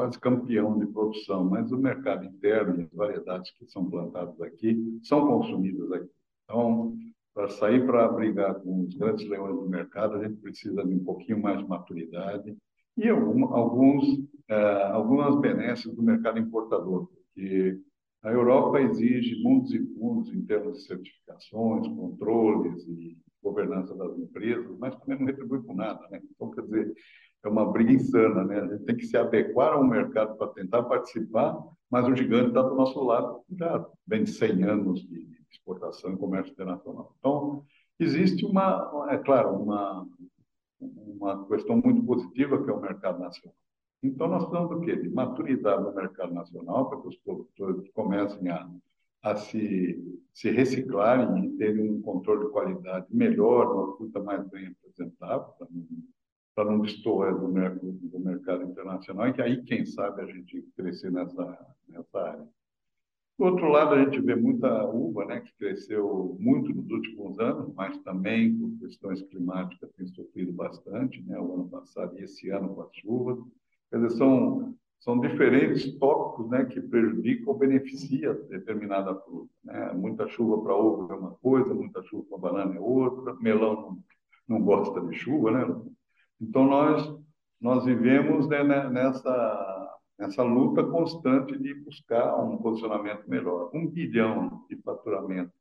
quase 0.00 0.18
campeão 0.18 0.78
de 0.78 0.86
produção, 0.86 1.44
mas 1.44 1.70
o 1.70 1.76
mercado 1.76 2.24
interno 2.24 2.80
e 2.80 2.84
as 2.84 2.90
variedades 2.90 3.50
que 3.52 3.66
são 3.66 3.84
plantadas 3.84 4.40
aqui 4.40 4.98
são 5.02 5.26
consumidas 5.26 5.92
aqui. 5.92 6.10
Então, 6.44 6.96
para 7.34 7.50
sair 7.50 7.84
para 7.84 8.08
brigar 8.08 8.54
com 8.54 8.80
os 8.80 8.94
grandes 8.94 9.28
leões 9.28 9.54
do 9.56 9.68
mercado, 9.68 10.14
a 10.14 10.26
gente 10.26 10.40
precisa 10.40 10.82
de 10.82 10.94
um 10.94 11.04
pouquinho 11.04 11.42
mais 11.42 11.58
de 11.58 11.68
maturidade 11.68 12.56
e 12.96 13.08
algum, 13.10 13.54
alguns, 13.54 14.04
eh, 14.48 14.82
algumas 14.84 15.38
benesses 15.38 15.94
do 15.94 16.02
mercado 16.02 16.38
importador 16.38 17.06
porque 17.06 17.78
a 18.22 18.32
Europa 18.32 18.80
exige 18.80 19.42
mundos 19.42 19.72
e 19.74 19.84
fundos 19.94 20.32
em 20.32 20.42
termos 20.46 20.78
de 20.78 20.86
certificações, 20.86 21.86
controles 21.88 22.86
e 22.88 23.18
governança 23.42 23.94
das 23.94 24.18
empresas, 24.18 24.78
mas 24.78 24.96
também 24.96 25.18
não 25.18 25.26
retribui 25.26 25.62
com 25.62 25.74
nada, 25.74 26.06
né? 26.10 26.20
Então, 26.30 26.50
quer 26.50 26.62
dizer, 26.62 26.94
é 27.42 27.48
uma 27.48 27.70
briga 27.70 27.92
insana, 27.92 28.44
né? 28.44 28.60
A 28.60 28.66
gente 28.66 28.84
tem 28.84 28.96
que 28.96 29.06
se 29.06 29.16
adequar 29.16 29.72
ao 29.72 29.84
mercado 29.84 30.36
para 30.36 30.48
tentar 30.48 30.82
participar, 30.82 31.58
mas 31.90 32.06
o 32.06 32.14
gigante 32.14 32.48
está 32.48 32.62
do 32.62 32.74
nosso 32.74 33.02
lado, 33.02 33.42
já 33.50 33.86
vem 34.06 34.24
de 34.24 34.30
100 34.30 34.64
anos 34.64 35.00
de 35.00 35.28
exportação 35.50 36.12
e 36.12 36.16
comércio 36.16 36.52
internacional. 36.52 37.14
Então, 37.18 37.64
existe 37.98 38.44
uma, 38.44 39.08
é 39.10 39.18
claro, 39.18 39.54
uma, 39.54 40.06
uma 40.80 41.46
questão 41.48 41.76
muito 41.76 42.02
positiva 42.04 42.62
que 42.62 42.70
é 42.70 42.72
o 42.72 42.80
mercado 42.80 43.18
nacional. 43.18 43.56
Então, 44.02 44.28
nós 44.28 44.44
precisamos 44.44 44.70
do 44.70 44.80
quê? 44.80 44.96
De 44.96 45.10
maturidade 45.10 45.82
no 45.82 45.94
mercado 45.94 46.32
nacional, 46.32 46.88
para 46.88 47.00
que 47.00 47.08
os 47.08 47.16
produtores 47.18 47.90
comecem 47.92 48.48
a, 48.48 48.70
a 49.22 49.36
se, 49.36 50.22
se 50.32 50.50
reciclarem 50.50 51.44
e 51.44 51.56
terem 51.56 51.90
um 51.90 52.00
controle 52.00 52.46
de 52.46 52.52
qualidade 52.52 53.06
melhor, 53.10 53.66
uma 53.74 53.96
fruta 53.96 54.22
mais 54.22 54.46
bem 54.48 54.68
apresentável, 54.68 55.52
para 56.54 56.70
não, 56.70 56.80
destoar 56.80 57.38
do, 57.38 57.48
do 57.48 58.20
mercado 58.20 58.64
internacional, 58.64 59.28
e 59.28 59.32
que 59.32 59.42
aí, 59.42 59.62
quem 59.62 59.84
sabe, 59.84 60.22
a 60.22 60.26
gente 60.26 60.62
crescer 60.76 61.10
nessa, 61.10 61.74
nessa 61.88 62.18
área. 62.18 62.48
Do 63.40 63.46
outro 63.46 63.68
lado, 63.68 63.94
a 63.94 64.04
gente 64.04 64.20
vê 64.20 64.36
muita 64.36 64.84
uva, 64.84 65.24
né, 65.24 65.40
que 65.40 65.50
cresceu 65.56 66.36
muito 66.38 66.74
nos 66.74 66.90
últimos 66.90 67.38
anos, 67.38 67.72
mas 67.74 67.96
também 68.02 68.54
por 68.54 68.70
questões 68.78 69.22
climáticas 69.22 69.90
tem 69.96 70.06
sofrido 70.08 70.52
bastante, 70.52 71.22
né, 71.22 71.40
o 71.40 71.54
ano 71.54 71.68
passado 71.70 72.18
e 72.18 72.24
esse 72.24 72.50
ano 72.50 72.74
com 72.74 72.82
as 72.82 72.94
chuvas. 72.96 73.38
Quer 73.90 73.96
dizer, 73.96 74.18
são, 74.18 74.76
são 74.98 75.18
diferentes 75.18 75.90
tópicos 75.98 76.50
né, 76.50 76.66
que 76.66 76.82
prejudicam 76.82 77.54
ou 77.54 77.58
beneficiam 77.58 78.34
determinada 78.50 79.14
fruta. 79.14 79.50
Né? 79.64 79.92
Muita 79.94 80.28
chuva 80.28 80.62
para 80.62 80.76
uva 80.76 81.14
é 81.14 81.16
uma 81.16 81.30
coisa, 81.36 81.72
muita 81.72 82.02
chuva 82.02 82.26
para 82.28 82.52
banana 82.52 82.76
é 82.76 82.78
outra, 82.80 83.34
melão 83.40 83.74
não, 84.46 84.58
não 84.58 84.62
gosta 84.62 85.00
de 85.00 85.14
chuva. 85.14 85.50
Né? 85.50 85.82
Então, 86.40 86.64
nós, 86.64 87.18
nós 87.60 87.84
vivemos 87.84 88.48
né, 88.48 88.64
né, 88.64 88.88
nessa, 88.88 89.98
nessa 90.18 90.42
luta 90.42 90.82
constante 90.84 91.58
de 91.58 91.74
buscar 91.74 92.36
um 92.42 92.56
posicionamento 92.58 93.28
melhor. 93.28 93.70
Um 93.74 93.86
bilhão 93.86 94.64
de 94.68 94.76
faturamento 94.82 95.52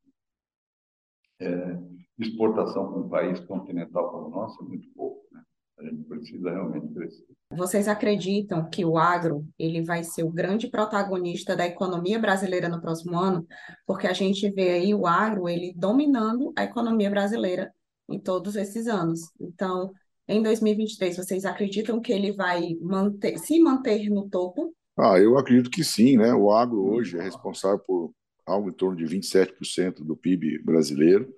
é, 1.42 1.78
exportação 2.20 2.92
para 2.92 3.00
um 3.00 3.10
país 3.10 3.40
continental 3.42 4.12
como 4.12 4.28
o 4.28 4.30
nosso 4.30 4.62
é 4.64 4.68
muito 4.68 4.88
pouco. 4.94 5.26
Né? 5.32 5.42
A 5.80 5.84
gente 5.84 6.04
precisa 6.04 6.52
realmente 6.52 6.94
crescer. 6.94 7.26
Vocês 7.54 7.88
acreditam 7.88 8.70
que 8.70 8.84
o 8.84 8.98
agro 8.98 9.46
ele 9.58 9.82
vai 9.82 10.04
ser 10.04 10.24
o 10.24 10.32
grande 10.32 10.68
protagonista 10.68 11.56
da 11.56 11.66
economia 11.66 12.20
brasileira 12.20 12.68
no 12.68 12.82
próximo 12.82 13.18
ano? 13.18 13.48
Porque 13.88 14.06
a 14.06 14.14
gente 14.14 14.50
vê 14.52 14.72
aí 14.72 14.94
o 14.94 15.08
agro 15.08 15.48
ele 15.48 15.74
dominando 15.76 16.52
a 16.58 16.64
economia 16.64 17.10
brasileira 17.10 17.74
em 18.10 18.20
todos 18.20 18.56
esses 18.56 18.88
anos. 18.88 19.32
Então, 19.40 19.94
em 20.30 20.44
2023, 20.44 21.18
vocês 21.18 21.44
acreditam 21.44 22.00
que 22.00 22.14
ele 22.14 22.32
vai 22.32 22.76
manter, 22.80 23.38
se 23.40 23.60
manter 23.60 24.10
no 24.10 24.30
topo? 24.30 24.76
Ah, 24.96 25.18
eu 25.18 25.38
acredito 25.38 25.72
que 25.72 25.84
sim, 25.84 26.18
né? 26.18 26.34
O 26.34 26.52
agro 26.52 26.86
hoje 26.86 27.18
é 27.18 27.22
responsável 27.22 27.80
por 27.80 28.14
algo 28.46 28.70
em 28.70 28.74
torno 28.74 28.96
de 28.96 29.06
27% 29.06 30.04
do 30.04 30.16
PIB 30.16 30.60
brasileiro, 30.60 31.34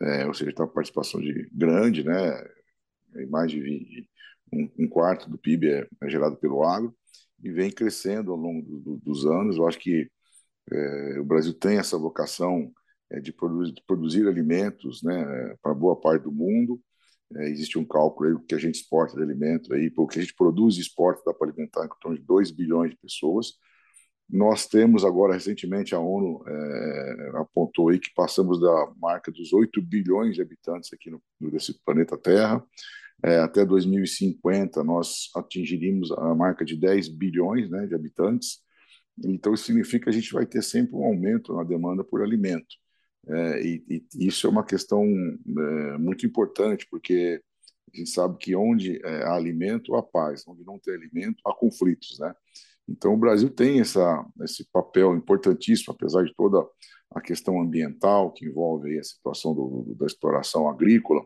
é, 0.00 0.26
ou 0.26 0.32
seja, 0.32 0.50
está 0.50 0.64
uma 0.64 0.72
participação 0.72 1.20
de 1.20 1.48
grande, 1.52 2.02
né? 2.02 2.44
mais 3.28 3.50
de 3.50 3.60
20, 3.60 4.08
um, 4.52 4.70
um, 4.78 4.88
quarto 4.88 5.28
do 5.28 5.36
PIB 5.36 5.68
é, 5.68 5.86
é, 6.02 6.08
gerado 6.08 6.36
pelo 6.36 6.62
agro 6.62 6.94
e 7.42 7.50
vem 7.50 7.70
crescendo 7.70 8.30
ao 8.30 8.36
longo 8.36 8.62
do, 8.62 8.80
do, 8.80 8.96
dos 8.98 9.26
anos. 9.26 9.56
Eu 9.56 9.66
acho 9.66 9.78
que 9.78 10.08
é, 10.72 11.20
o 11.20 11.24
Brasil 11.24 11.52
tem 11.54 11.78
essa 11.78 11.98
vocação 11.98 12.72
é, 13.10 13.20
de, 13.20 13.32
produzir, 13.32 13.72
de, 13.72 13.82
produzir, 13.86 14.28
alimentos 14.28 15.02
né, 15.02 15.54
para 15.62 15.74
boa 15.74 15.98
parte 16.00 16.22
do 16.22 16.32
mundo. 16.32 16.80
É, 17.36 17.48
existe 17.48 17.78
um 17.78 17.84
cálculo 17.84 18.28
aí 18.28 18.46
que 18.46 18.54
a 18.54 18.58
gente 18.58 18.76
exporta 18.76 19.16
de 19.16 19.22
alimento 19.22 19.72
aí, 19.72 19.90
porque 19.90 20.18
a 20.18 20.22
gente 20.22 20.34
produz 20.34 20.76
e 20.76 20.80
exporta 20.80 21.22
dá 21.24 21.32
para 21.32 21.48
alimentar 21.48 21.84
em 21.84 21.88
torno 22.00 22.18
de 22.18 22.24
2 22.24 22.50
bilhões 22.50 22.90
de 22.90 22.96
pessoas. 22.96 23.54
Nós 24.28 24.66
temos 24.66 25.04
agora, 25.04 25.34
recentemente, 25.34 25.94
a 25.94 25.98
ONU 25.98 26.44
é, 26.46 27.30
apontou 27.34 27.88
aí 27.88 27.98
que 27.98 28.12
passamos 28.14 28.60
da 28.60 28.92
marca 28.96 29.30
dos 29.32 29.52
8 29.52 29.82
bilhões 29.82 30.36
de 30.36 30.42
habitantes 30.42 30.92
aqui 30.92 31.10
no, 31.10 31.20
nesse 31.40 31.74
planeta 31.84 32.16
Terra. 32.16 32.64
É, 33.22 33.38
até 33.38 33.64
2050, 33.64 34.82
nós 34.84 35.30
atingiríamos 35.34 36.10
a 36.12 36.34
marca 36.34 36.64
de 36.64 36.76
10 36.76 37.08
bilhões 37.08 37.68
né, 37.68 37.86
de 37.86 37.94
habitantes. 37.94 38.60
Então, 39.22 39.52
isso 39.52 39.64
significa 39.64 40.04
que 40.04 40.10
a 40.10 40.12
gente 40.12 40.32
vai 40.32 40.46
ter 40.46 40.62
sempre 40.62 40.94
um 40.96 41.04
aumento 41.04 41.54
na 41.54 41.64
demanda 41.64 42.04
por 42.04 42.22
alimento. 42.22 42.76
É, 43.28 43.62
e, 43.62 43.84
e, 43.88 44.26
isso 44.26 44.46
é 44.46 44.50
uma 44.50 44.64
questão 44.64 45.04
é, 45.04 45.98
muito 45.98 46.26
importante, 46.26 46.86
porque 46.90 47.42
a 47.92 47.96
gente 47.96 48.10
sabe 48.10 48.38
que 48.38 48.54
onde 48.54 49.00
é, 49.04 49.24
há 49.24 49.34
alimento, 49.34 49.94
há 49.94 50.02
paz. 50.02 50.44
Onde 50.46 50.64
não 50.64 50.78
tem 50.78 50.94
alimento, 50.94 51.40
há 51.46 51.54
conflitos, 51.54 52.18
né? 52.18 52.34
Então, 52.88 53.14
o 53.14 53.16
Brasil 53.16 53.48
tem 53.50 53.80
essa, 53.80 54.26
esse 54.42 54.64
papel 54.72 55.14
importantíssimo, 55.14 55.94
apesar 55.94 56.24
de 56.24 56.34
toda 56.34 56.66
a 57.14 57.20
questão 57.20 57.60
ambiental 57.60 58.32
que 58.32 58.46
envolve 58.46 58.98
a 58.98 59.04
situação 59.04 59.54
do, 59.54 59.94
da 59.96 60.06
exploração 60.06 60.68
agrícola, 60.68 61.24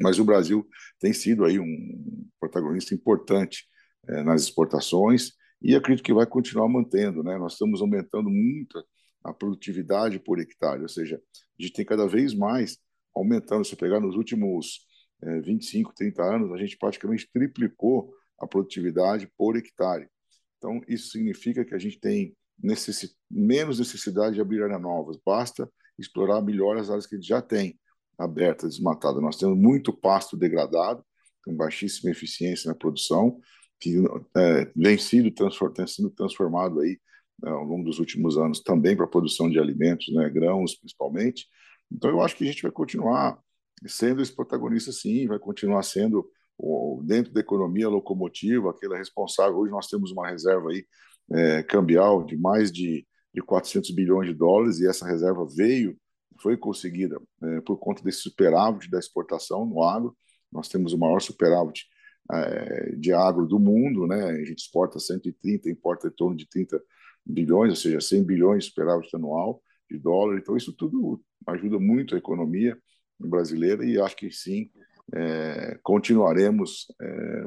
mas 0.00 0.18
o 0.18 0.24
Brasil 0.24 0.66
tem 1.00 1.12
sido 1.12 1.44
aí 1.44 1.58
um 1.58 2.28
protagonista 2.38 2.94
importante 2.94 3.64
é, 4.08 4.22
nas 4.22 4.42
exportações 4.42 5.32
e 5.60 5.74
acredito 5.74 6.04
que 6.04 6.14
vai 6.14 6.26
continuar 6.26 6.68
mantendo. 6.68 7.22
Né? 7.22 7.36
Nós 7.36 7.54
estamos 7.54 7.80
aumentando 7.80 8.30
muito 8.30 8.78
a 9.24 9.32
produtividade 9.32 10.18
por 10.18 10.38
hectare, 10.38 10.82
ou 10.82 10.88
seja, 10.88 11.16
a 11.16 11.62
gente 11.62 11.74
tem 11.74 11.84
cada 11.84 12.06
vez 12.06 12.34
mais 12.34 12.78
aumentando. 13.14 13.64
Se 13.64 13.76
pegar 13.76 14.00
nos 14.00 14.16
últimos 14.16 14.86
é, 15.22 15.40
25, 15.40 15.92
30 15.94 16.22
anos, 16.22 16.52
a 16.52 16.56
gente 16.56 16.76
praticamente 16.76 17.28
triplicou 17.32 18.12
a 18.38 18.46
produtividade 18.46 19.30
por 19.36 19.56
hectare. 19.56 20.08
Então, 20.56 20.80
isso 20.88 21.10
significa 21.10 21.64
que 21.64 21.74
a 21.74 21.78
gente 21.78 21.98
tem 21.98 22.36
necessi 22.60 23.14
menos 23.30 23.78
necessidade 23.78 24.34
de 24.34 24.40
abrir 24.40 24.62
áreas 24.62 24.80
novas, 24.80 25.16
basta 25.24 25.70
explorar 25.98 26.40
melhor 26.42 26.76
as 26.76 26.90
áreas 26.90 27.06
que 27.06 27.14
a 27.14 27.18
gente 27.18 27.28
já 27.28 27.42
tem 27.42 27.78
abertas, 28.16 28.70
desmatadas. 28.70 29.22
Nós 29.22 29.36
temos 29.36 29.56
muito 29.56 29.92
pasto 29.92 30.36
degradado, 30.36 31.04
com 31.44 31.54
baixíssima 31.54 32.10
eficiência 32.10 32.68
na 32.68 32.74
produção, 32.74 33.40
que 33.80 33.96
é, 34.36 34.70
vem 34.74 34.98
sido, 34.98 35.30
tem 35.72 35.86
sido 35.86 36.10
transformado 36.10 36.80
aí 36.80 36.98
né, 37.42 37.50
ao 37.50 37.64
longo 37.64 37.84
dos 37.84 37.98
últimos 37.98 38.36
anos, 38.36 38.60
também 38.60 38.96
para 38.96 39.04
a 39.04 39.08
produção 39.08 39.48
de 39.48 39.58
alimentos, 39.58 40.12
né, 40.14 40.28
grãos 40.28 40.74
principalmente. 40.76 41.46
Então, 41.90 42.10
eu 42.10 42.20
acho 42.20 42.36
que 42.36 42.44
a 42.44 42.46
gente 42.46 42.62
vai 42.62 42.70
continuar 42.72 43.38
sendo 43.86 44.20
esse 44.20 44.34
protagonista, 44.34 44.92
sim, 44.92 45.26
vai 45.26 45.38
continuar 45.38 45.82
sendo, 45.82 46.28
dentro 47.04 47.32
da 47.32 47.40
economia 47.40 47.88
locomotiva, 47.88 48.70
aquele 48.70 48.96
responsável. 48.96 49.58
Hoje 49.58 49.70
nós 49.70 49.86
temos 49.86 50.10
uma 50.10 50.28
reserva 50.28 50.70
aí 50.70 50.84
é, 51.30 51.62
cambial 51.62 52.24
de 52.24 52.36
mais 52.36 52.72
de, 52.72 53.06
de 53.32 53.40
400 53.40 53.90
bilhões 53.92 54.28
de 54.28 54.34
dólares, 54.34 54.80
e 54.80 54.88
essa 54.88 55.06
reserva 55.06 55.46
veio, 55.46 55.96
foi 56.40 56.56
conseguida 56.56 57.20
é, 57.42 57.60
por 57.60 57.78
conta 57.78 58.02
desse 58.02 58.18
superávit 58.18 58.90
da 58.90 58.98
exportação 58.98 59.64
no 59.64 59.82
agro. 59.82 60.16
Nós 60.50 60.68
temos 60.68 60.92
o 60.92 60.98
maior 60.98 61.20
superávit 61.20 61.86
é, 62.32 62.96
de 62.96 63.12
agro 63.12 63.46
do 63.46 63.58
mundo, 63.58 64.06
né? 64.06 64.24
a 64.24 64.44
gente 64.44 64.58
exporta 64.58 64.98
130, 64.98 65.70
importa 65.70 66.08
em 66.08 66.10
torno 66.10 66.36
de 66.36 66.48
30 66.48 66.82
bilhões, 67.28 67.70
ou 67.70 67.76
seja, 67.76 68.00
100 68.00 68.24
bilhões 68.24 68.64
de 68.64 68.70
superávit 68.70 69.14
anual 69.14 69.62
de 69.90 69.98
dólar. 69.98 70.38
Então, 70.38 70.56
isso 70.56 70.72
tudo 70.72 71.22
ajuda 71.46 71.78
muito 71.78 72.14
a 72.14 72.18
economia 72.18 72.76
brasileira 73.18 73.84
e 73.84 74.00
acho 74.00 74.16
que 74.16 74.30
sim, 74.30 74.70
é, 75.14 75.78
continuaremos, 75.82 76.86
é, 77.00 77.44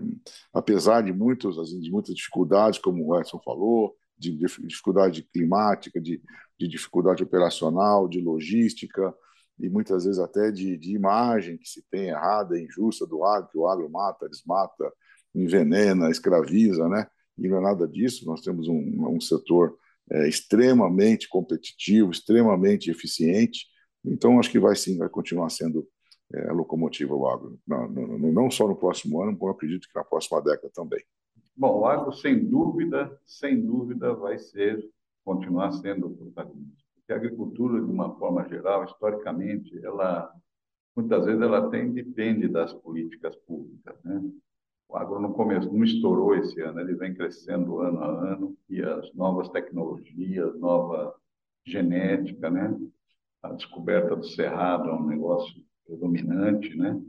apesar 0.54 1.02
de, 1.02 1.14
muitos, 1.14 1.56
de 1.70 1.92
muitas 1.92 2.16
dificuldades, 2.16 2.80
como 2.80 3.06
o 3.06 3.20
Edson 3.20 3.40
falou, 3.44 3.96
de 4.18 4.38
dificuldade 4.68 5.24
climática, 5.24 6.00
de, 6.00 6.22
de 6.60 6.68
dificuldade 6.68 7.24
operacional, 7.24 8.08
de 8.08 8.22
logística 8.22 9.14
e 9.60 9.70
muitas 9.70 10.06
vezes 10.06 10.20
até 10.20 10.52
de, 10.52 10.78
de 10.78 10.94
imagem 10.94 11.58
que 11.58 11.68
se 11.68 11.84
tem 11.90 12.10
errada, 12.10 12.60
injusta 12.60 13.06
do 13.06 13.24
agro, 13.24 13.50
que 13.50 13.58
o 13.58 13.68
agro 13.68 13.90
mata, 13.90 14.30
desmata, 14.30 14.92
envenena, 15.34 16.10
escraviza, 16.10 16.88
né? 16.88 17.08
E 17.38 17.48
não 17.48 17.58
é 17.58 17.62
nada 17.62 17.88
disso. 17.88 18.26
Nós 18.26 18.42
temos 18.42 18.68
um, 18.68 19.16
um 19.16 19.20
setor 19.22 19.78
é, 20.10 20.28
extremamente 20.28 21.28
competitivo, 21.30 22.12
extremamente 22.12 22.90
eficiente. 22.90 23.68
Então, 24.04 24.40
acho 24.40 24.52
que 24.52 24.60
vai 24.60 24.76
sim, 24.76 24.98
vai 24.98 25.10
continuar 25.10 25.50
sendo 25.50 25.88
é, 26.34 26.50
a 26.50 26.54
locomotiva 26.54 27.14
o 27.14 27.28
agro, 27.28 27.60
não, 27.68 27.90
não, 27.90 28.32
não, 28.32 28.52
só 28.52 28.68
no 28.68 28.76
próximo 28.76 29.22
ano, 29.22 29.38
como 29.38 29.52
acredito 29.52 29.88
que 29.88 29.96
na 29.96 30.04
próxima 30.04 30.42
década 30.42 30.72
também. 30.74 31.04
Bom, 31.56 31.80
o 31.80 31.86
agro, 31.86 32.14
sem 32.14 32.44
dúvida, 32.46 33.20
sem 33.26 33.62
dúvida, 33.62 34.14
vai 34.14 34.40
ser, 34.40 34.82
continuar 35.26 35.72
sendo 35.74 36.08
o 36.08 36.16
protagonista. 36.16 36.82
Porque 36.96 37.14
a 37.14 37.18
agricultura, 37.18 37.82
de 37.82 37.92
uma 37.92 38.16
forma 38.18 38.48
geral, 38.48 38.86
historicamente, 38.86 39.78
ela 39.86 40.34
muitas 40.96 41.26
vezes 41.26 41.42
ela 41.42 41.70
tem 41.70 41.92
depende 41.92 42.48
das 42.48 42.74
políticas 42.74 43.36
públicas, 43.36 43.96
né? 44.04 44.22
O 44.92 44.98
agro 44.98 45.22
não 45.22 45.32
começou, 45.32 45.72
não 45.72 45.86
estourou 45.86 46.36
esse 46.36 46.60
ano, 46.60 46.82
ele 46.82 46.96
vem 46.96 47.14
crescendo 47.14 47.80
ano 47.80 48.04
a 48.04 48.08
ano 48.34 48.58
e 48.70 48.82
as 48.82 49.14
novas 49.14 49.48
tecnologias, 49.48 50.60
nova 50.60 51.16
genética, 51.66 52.50
né? 52.50 52.78
A 53.42 53.54
descoberta 53.54 54.18
do 54.18 54.26
cerrado 54.26 54.90
é 54.90 54.94
um 54.94 55.08
negócio 55.08 55.64
predominante, 55.86 56.76
né? 56.76 57.02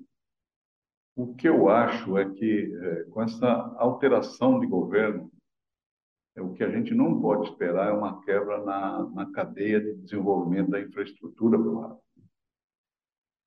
O 1.17 1.35
que 1.35 1.49
eu 1.49 1.69
acho 1.69 2.17
é 2.17 2.31
que 2.31 2.73
é, 2.73 3.03
com 3.11 3.21
essa 3.21 3.49
alteração 3.77 4.61
de 4.61 4.67
governo, 4.69 5.29
é, 6.37 6.41
o 6.41 6.53
que 6.53 6.63
a 6.63 6.71
gente 6.71 6.95
não 6.95 7.21
pode 7.21 7.51
esperar 7.51 7.89
é 7.89 7.93
uma 7.93 8.23
quebra 8.23 8.65
na, 8.65 9.11
na 9.11 9.33
cadeia 9.33 9.81
de 9.81 9.95
desenvolvimento 9.95 10.71
da 10.71 10.81
infraestrutura 10.81 11.59
para 11.59 11.69
o 11.69 11.85
agro 11.85 12.02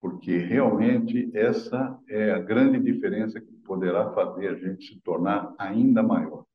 porque 0.06 0.38
realmente 0.38 1.32
essa 1.34 2.00
é 2.08 2.30
a 2.30 2.38
grande 2.38 2.80
diferença 2.80 3.42
que 3.42 3.52
poderá 3.66 4.14
fazer 4.14 4.50
a 4.50 4.54
gente 4.54 4.86
se 4.86 5.00
tornar 5.02 5.52
ainda 5.58 6.04
maior. 6.04 6.46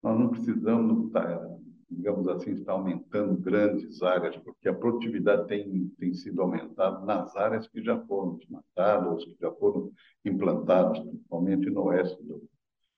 Nós 0.00 0.16
não 0.16 0.28
precisamos, 0.28 1.08
estar, 1.08 1.48
digamos 1.90 2.28
assim, 2.28 2.52
estar 2.52 2.74
aumentando 2.74 3.40
grandes 3.40 4.00
áreas, 4.04 4.36
porque 4.36 4.68
a 4.68 4.72
produtividade 4.72 5.48
tem, 5.48 5.88
tem 5.98 6.14
sido 6.14 6.40
aumentada 6.40 7.04
nas 7.04 7.34
áreas 7.34 7.66
que 7.66 7.82
já 7.82 7.98
foram 8.06 8.36
desmatadas, 8.36 9.24
que 9.24 9.36
já 9.40 9.50
foram 9.50 9.90
implantadas, 10.24 11.00
principalmente 11.00 11.68
no 11.68 11.86
oeste 11.86 12.22
do, 12.22 12.48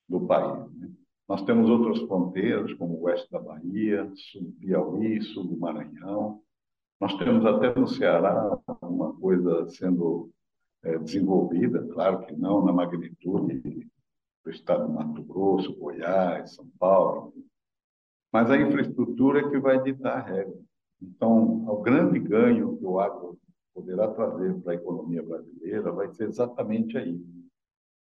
do 0.07 0.27
país. 0.27 0.71
Né? 0.75 0.91
Nós 1.27 1.43
temos 1.45 1.71
outras 1.71 1.99
fronteiras, 2.07 2.75
como 2.75 2.93
o 2.93 3.03
oeste 3.05 3.31
da 3.31 3.39
Bahia, 3.39 4.07
sul 4.15 4.43
do 4.43 4.53
Piauí, 4.53 5.23
sul 5.23 5.45
do 5.45 5.57
Maranhão, 5.57 6.43
nós 7.01 7.15
temos 7.17 7.47
até 7.47 7.79
no 7.79 7.87
Ceará 7.87 8.59
uma 8.83 9.15
coisa 9.15 9.69
sendo 9.69 10.31
é, 10.83 10.99
desenvolvida, 10.99 11.87
claro 11.93 12.27
que 12.27 12.35
não 12.35 12.65
na 12.65 12.73
magnitude 12.73 13.89
do 14.45 14.51
estado 14.51 14.87
de 14.87 14.93
Mato 14.93 15.23
Grosso, 15.23 15.77
Goiás, 15.77 16.55
São 16.55 16.67
Paulo, 16.79 17.33
mas 18.33 18.51
a 18.51 18.57
infraestrutura 18.57 19.41
é 19.41 19.49
que 19.49 19.59
vai 19.59 19.83
ditar 19.83 20.19
a 20.19 20.23
regra. 20.23 20.59
Então, 21.01 21.69
o 21.69 21.81
grande 21.81 22.19
ganho 22.19 22.77
que 22.77 22.85
o 22.85 22.99
agro 22.99 23.39
poderá 23.73 24.09
trazer 24.09 24.55
para 24.61 24.73
a 24.73 24.77
economia 24.77 25.23
brasileira 25.23 25.93
vai 25.93 26.13
ser 26.13 26.29
exatamente 26.29 26.99
aí. 26.99 27.21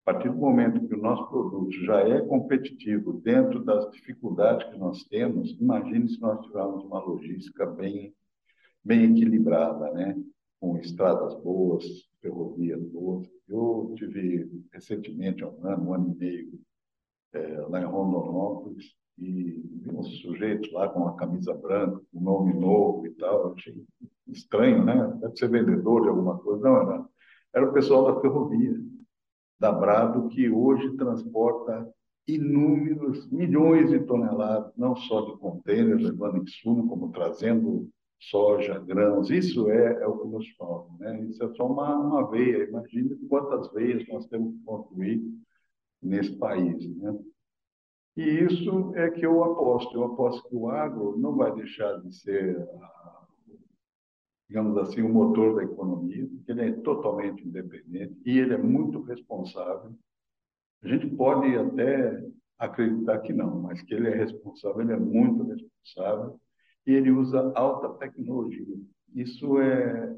A 0.04 0.12
partir 0.12 0.28
do 0.28 0.36
momento 0.36 0.86
que 0.86 0.94
o 0.94 1.00
nosso 1.00 1.26
produto 1.28 1.72
já 1.84 2.00
é 2.00 2.20
competitivo 2.20 3.14
dentro 3.14 3.64
das 3.64 3.90
dificuldades 3.90 4.68
que 4.68 4.76
nós 4.76 5.04
temos, 5.04 5.52
imagine 5.58 6.08
se 6.08 6.20
nós 6.20 6.44
tivermos 6.44 6.84
uma 6.84 6.98
logística 6.98 7.64
bem 7.64 8.12
bem 8.84 9.12
equilibrada, 9.12 9.90
né? 9.92 10.16
com 10.62 10.78
estradas 10.78 11.34
boas, 11.42 11.84
ferrovias 12.20 12.80
boas. 12.84 13.28
Eu 13.48 13.92
tive 13.96 14.48
recentemente, 14.72 15.42
há 15.42 15.48
um 15.48 15.66
ano, 15.66 15.88
um 15.88 15.94
ano 15.94 16.12
e 16.12 16.18
meio, 16.18 16.60
é, 17.32 17.60
lá 17.68 17.80
em 17.80 17.84
Rondonópolis, 17.84 18.94
e 19.18 19.60
vi 19.80 19.90
uns 19.90 20.20
sujeitos 20.20 20.72
lá 20.72 20.88
com 20.88 21.00
uma 21.00 21.16
camisa 21.16 21.52
branca, 21.52 22.00
um 22.14 22.20
nome 22.20 22.54
novo 22.54 23.04
e 23.06 23.10
tal. 23.10 23.48
Eu 23.48 23.54
achei 23.54 23.84
estranho, 24.28 24.84
né? 24.84 25.18
Deve 25.20 25.36
ser 25.36 25.50
vendedor 25.50 26.02
de 26.02 26.08
alguma 26.08 26.38
coisa. 26.38 26.62
Não, 26.62 26.76
era, 26.76 27.04
era 27.54 27.68
o 27.68 27.72
pessoal 27.72 28.14
da 28.14 28.20
ferrovia, 28.20 28.80
da 29.58 29.72
Brado, 29.72 30.28
que 30.28 30.48
hoje 30.48 30.96
transporta 30.96 31.92
inúmeros, 32.26 33.28
milhões 33.30 33.90
de 33.90 33.98
toneladas, 34.00 34.72
não 34.76 34.94
só 34.94 35.22
de 35.22 35.36
contêineres 35.38 36.02
levando 36.04 36.42
insumo, 36.42 36.88
como 36.88 37.10
trazendo 37.10 37.90
soja, 38.30 38.78
grãos, 38.78 39.30
isso 39.30 39.68
é, 39.70 40.02
é 40.02 40.06
o 40.06 40.18
que 40.18 40.28
nos 40.28 40.48
falta. 40.50 40.92
Né? 40.98 41.22
Isso 41.22 41.42
é 41.42 41.54
só 41.54 41.66
uma, 41.66 41.96
uma 41.96 42.30
veia. 42.30 42.68
Imagina 42.68 43.16
quantas 43.28 43.72
veias 43.72 44.06
nós 44.08 44.26
temos 44.26 44.54
que 44.54 44.64
construir 44.64 45.22
nesse 46.00 46.36
país. 46.36 46.86
Né? 46.96 47.18
E 48.16 48.22
isso 48.22 48.94
é 48.94 49.10
que 49.10 49.26
eu 49.26 49.42
aposto. 49.42 49.94
Eu 49.94 50.04
aposto 50.04 50.48
que 50.48 50.54
o 50.54 50.68
agro 50.68 51.18
não 51.18 51.34
vai 51.34 51.52
deixar 51.54 52.00
de 52.00 52.14
ser, 52.14 52.68
digamos 54.48 54.76
assim, 54.78 55.02
o 55.02 55.08
motor 55.08 55.56
da 55.56 55.64
economia, 55.64 56.28
porque 56.28 56.52
ele 56.52 56.68
é 56.68 56.72
totalmente 56.72 57.46
independente 57.46 58.16
e 58.24 58.38
ele 58.38 58.54
é 58.54 58.58
muito 58.58 59.02
responsável. 59.02 59.92
A 60.82 60.88
gente 60.88 61.08
pode 61.16 61.56
até 61.56 62.24
acreditar 62.58 63.20
que 63.20 63.32
não, 63.32 63.60
mas 63.62 63.82
que 63.82 63.94
ele 63.94 64.08
é 64.08 64.14
responsável, 64.14 64.82
ele 64.82 64.92
é 64.92 64.98
muito 64.98 65.42
responsável 65.44 66.40
e 66.86 66.92
ele 66.92 67.10
usa 67.10 67.52
alta 67.54 67.88
tecnologia. 67.98 68.76
Isso 69.14 69.58
é, 69.60 70.16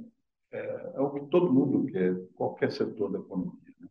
é, 0.53 0.92
é 0.94 1.00
o 1.00 1.11
que 1.11 1.27
todo 1.27 1.53
mundo 1.53 1.90
quer, 1.90 2.16
qualquer 2.35 2.70
setor 2.72 3.11
da 3.11 3.18
economia. 3.18 3.53
Né? 3.81 3.88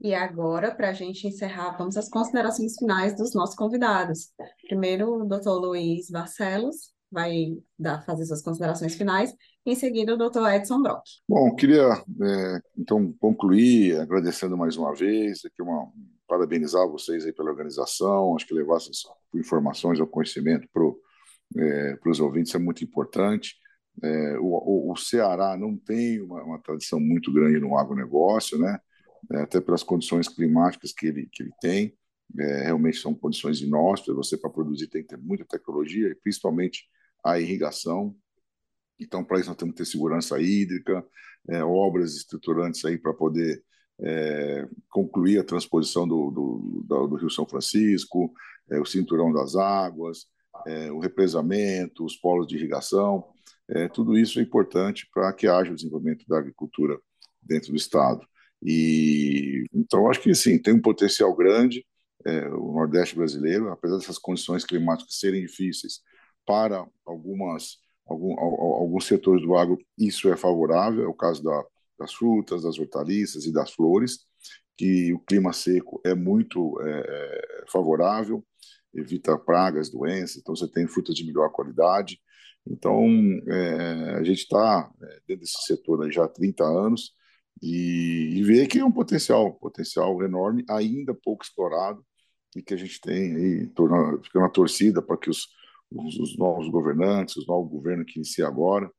E 0.00 0.14
agora, 0.14 0.74
para 0.74 0.90
a 0.90 0.92
gente 0.92 1.26
encerrar, 1.26 1.76
vamos 1.76 1.96
às 1.96 2.08
considerações 2.08 2.76
finais 2.76 3.16
dos 3.16 3.34
nossos 3.34 3.56
convidados. 3.56 4.32
Primeiro, 4.66 5.22
o 5.22 5.24
doutor 5.24 5.58
Luiz 5.58 6.10
Barcelos 6.10 6.94
vai 7.10 7.56
dar, 7.78 8.04
fazer 8.04 8.24
suas 8.24 8.42
considerações 8.42 8.96
finais, 8.96 9.32
em 9.64 9.74
seguida 9.76 10.14
o 10.14 10.18
doutor 10.18 10.52
Edson 10.52 10.82
Brock. 10.82 11.04
Bom, 11.28 11.54
queria 11.54 11.92
é, 12.22 12.60
então 12.76 13.12
concluir 13.20 14.00
agradecendo 14.00 14.56
mais 14.56 14.76
uma 14.76 14.92
vez, 14.92 15.44
aqui 15.44 15.62
uma, 15.62 15.90
parabenizar 16.26 16.88
vocês 16.88 17.24
aí 17.24 17.32
pela 17.32 17.50
organização, 17.50 18.34
acho 18.34 18.46
que 18.46 18.54
levar 18.54 18.76
essas 18.76 19.02
informações 19.32 20.00
ao 20.00 20.06
conhecimento 20.06 20.68
para 20.72 20.82
o 20.82 20.98
é, 21.56 21.96
para 21.96 22.10
os 22.10 22.20
ouvintes 22.20 22.54
é 22.54 22.58
muito 22.58 22.82
importante. 22.84 23.56
É, 24.02 24.38
o, 24.38 24.92
o, 24.92 24.96
Ceará 24.96 25.56
não 25.56 25.76
tem 25.76 26.20
uma, 26.20 26.42
uma, 26.42 26.60
tradição 26.60 26.98
muito 26.98 27.32
grande 27.32 27.60
no 27.60 27.78
agronegócio, 27.78 28.58
né? 28.58 28.78
É, 29.32 29.42
até 29.42 29.60
pelas 29.60 29.82
condições 29.82 30.28
climáticas 30.28 30.92
que 30.92 31.06
ele, 31.06 31.28
que 31.32 31.42
ele 31.42 31.52
tem. 31.60 31.96
É, 32.38 32.64
realmente 32.64 32.98
são 32.98 33.14
condições 33.14 33.60
inóspitas. 33.60 34.16
Você, 34.16 34.36
para 34.36 34.50
produzir, 34.50 34.88
tem 34.88 35.02
que 35.02 35.08
ter 35.08 35.18
muita 35.18 35.44
tecnologia, 35.44 36.08
e 36.08 36.14
principalmente 36.14 36.84
a 37.24 37.38
irrigação. 37.38 38.14
Então, 38.98 39.24
para 39.24 39.38
isso, 39.38 39.48
nós 39.48 39.56
temos 39.56 39.74
que 39.74 39.78
ter 39.78 39.86
segurança 39.86 40.40
hídrica, 40.40 41.04
é, 41.48 41.62
obras 41.62 42.14
estruturantes 42.16 42.84
aí 42.84 42.98
para 42.98 43.14
poder 43.14 43.62
é, 44.00 44.68
concluir 44.90 45.38
a 45.38 45.44
transposição 45.44 46.06
do, 46.06 46.30
do, 46.30 46.84
do, 46.86 47.06
do 47.06 47.16
Rio 47.16 47.30
São 47.30 47.46
Francisco, 47.46 48.32
é, 48.70 48.80
o 48.80 48.84
cinturão 48.84 49.32
das 49.32 49.56
águas, 49.56 50.26
é, 50.66 50.90
o 50.90 50.98
represamento, 50.98 52.04
os 52.04 52.16
polos 52.16 52.46
de 52.46 52.56
irrigação, 52.56 53.24
é, 53.68 53.88
tudo 53.88 54.18
isso 54.18 54.38
é 54.38 54.42
importante 54.42 55.08
para 55.12 55.32
que 55.32 55.46
haja 55.46 55.72
o 55.72 55.74
desenvolvimento 55.74 56.26
da 56.28 56.38
agricultura 56.38 56.98
dentro 57.42 57.70
do 57.70 57.76
estado. 57.76 58.26
E 58.62 59.64
então 59.72 60.08
acho 60.10 60.20
que 60.20 60.34
sim, 60.34 60.58
tem 60.58 60.74
um 60.74 60.80
potencial 60.80 61.34
grande 61.34 61.84
é, 62.24 62.48
o 62.48 62.72
Nordeste 62.72 63.16
brasileiro, 63.16 63.68
apesar 63.70 63.98
dessas 63.98 64.18
condições 64.18 64.64
climáticas 64.64 65.18
serem 65.18 65.42
difíceis, 65.42 66.00
para 66.46 66.86
algumas 67.04 67.78
algum, 68.06 68.38
alguns 68.38 69.06
setores 69.06 69.42
do 69.42 69.56
agro 69.56 69.78
isso 69.98 70.30
é 70.30 70.36
favorável, 70.36 71.04
é 71.04 71.08
o 71.08 71.14
caso 71.14 71.42
da, 71.42 71.64
das 71.98 72.12
frutas, 72.14 72.62
das 72.62 72.78
hortaliças 72.78 73.46
e 73.46 73.52
das 73.52 73.72
flores, 73.72 74.20
que 74.76 75.12
o 75.12 75.20
clima 75.20 75.52
seco 75.52 76.00
é 76.04 76.14
muito 76.14 76.80
é, 76.82 76.90
é, 76.90 77.64
favorável, 77.70 78.44
evita 78.94 79.38
pragas, 79.38 79.90
doenças, 79.90 80.36
então 80.36 80.54
você 80.54 80.68
tem 80.68 80.86
frutas 80.86 81.14
de 81.14 81.26
melhor 81.26 81.50
qualidade. 81.50 82.20
Então, 82.66 83.06
é, 83.48 84.14
a 84.16 84.22
gente 84.22 84.42
está 84.42 84.90
é, 85.02 85.20
dentro 85.26 85.42
desse 85.42 85.62
setor 85.66 86.10
já 86.10 86.24
há 86.24 86.28
30 86.28 86.64
anos 86.64 87.12
e, 87.62 88.32
e 88.36 88.42
vê 88.42 88.66
que 88.66 88.78
é 88.78 88.84
um 88.84 88.92
potencial, 88.92 89.52
potencial 89.54 90.22
enorme, 90.22 90.64
ainda 90.68 91.14
pouco 91.14 91.44
explorado, 91.44 92.04
e 92.56 92.62
que 92.62 92.74
a 92.74 92.76
gente 92.76 93.00
tem 93.00 93.34
aí, 93.36 93.72
fica 94.22 94.40
na 94.40 94.48
torcida 94.48 95.02
para 95.02 95.16
que 95.16 95.28
os, 95.30 95.48
os, 95.90 96.18
os, 96.18 96.38
novos 96.38 96.68
governantes, 96.68 97.36
os 97.36 97.46
novos 97.46 97.70
governos 97.70 98.06
que 98.06 98.18
inicia 98.18 98.46
agora, 98.46 98.90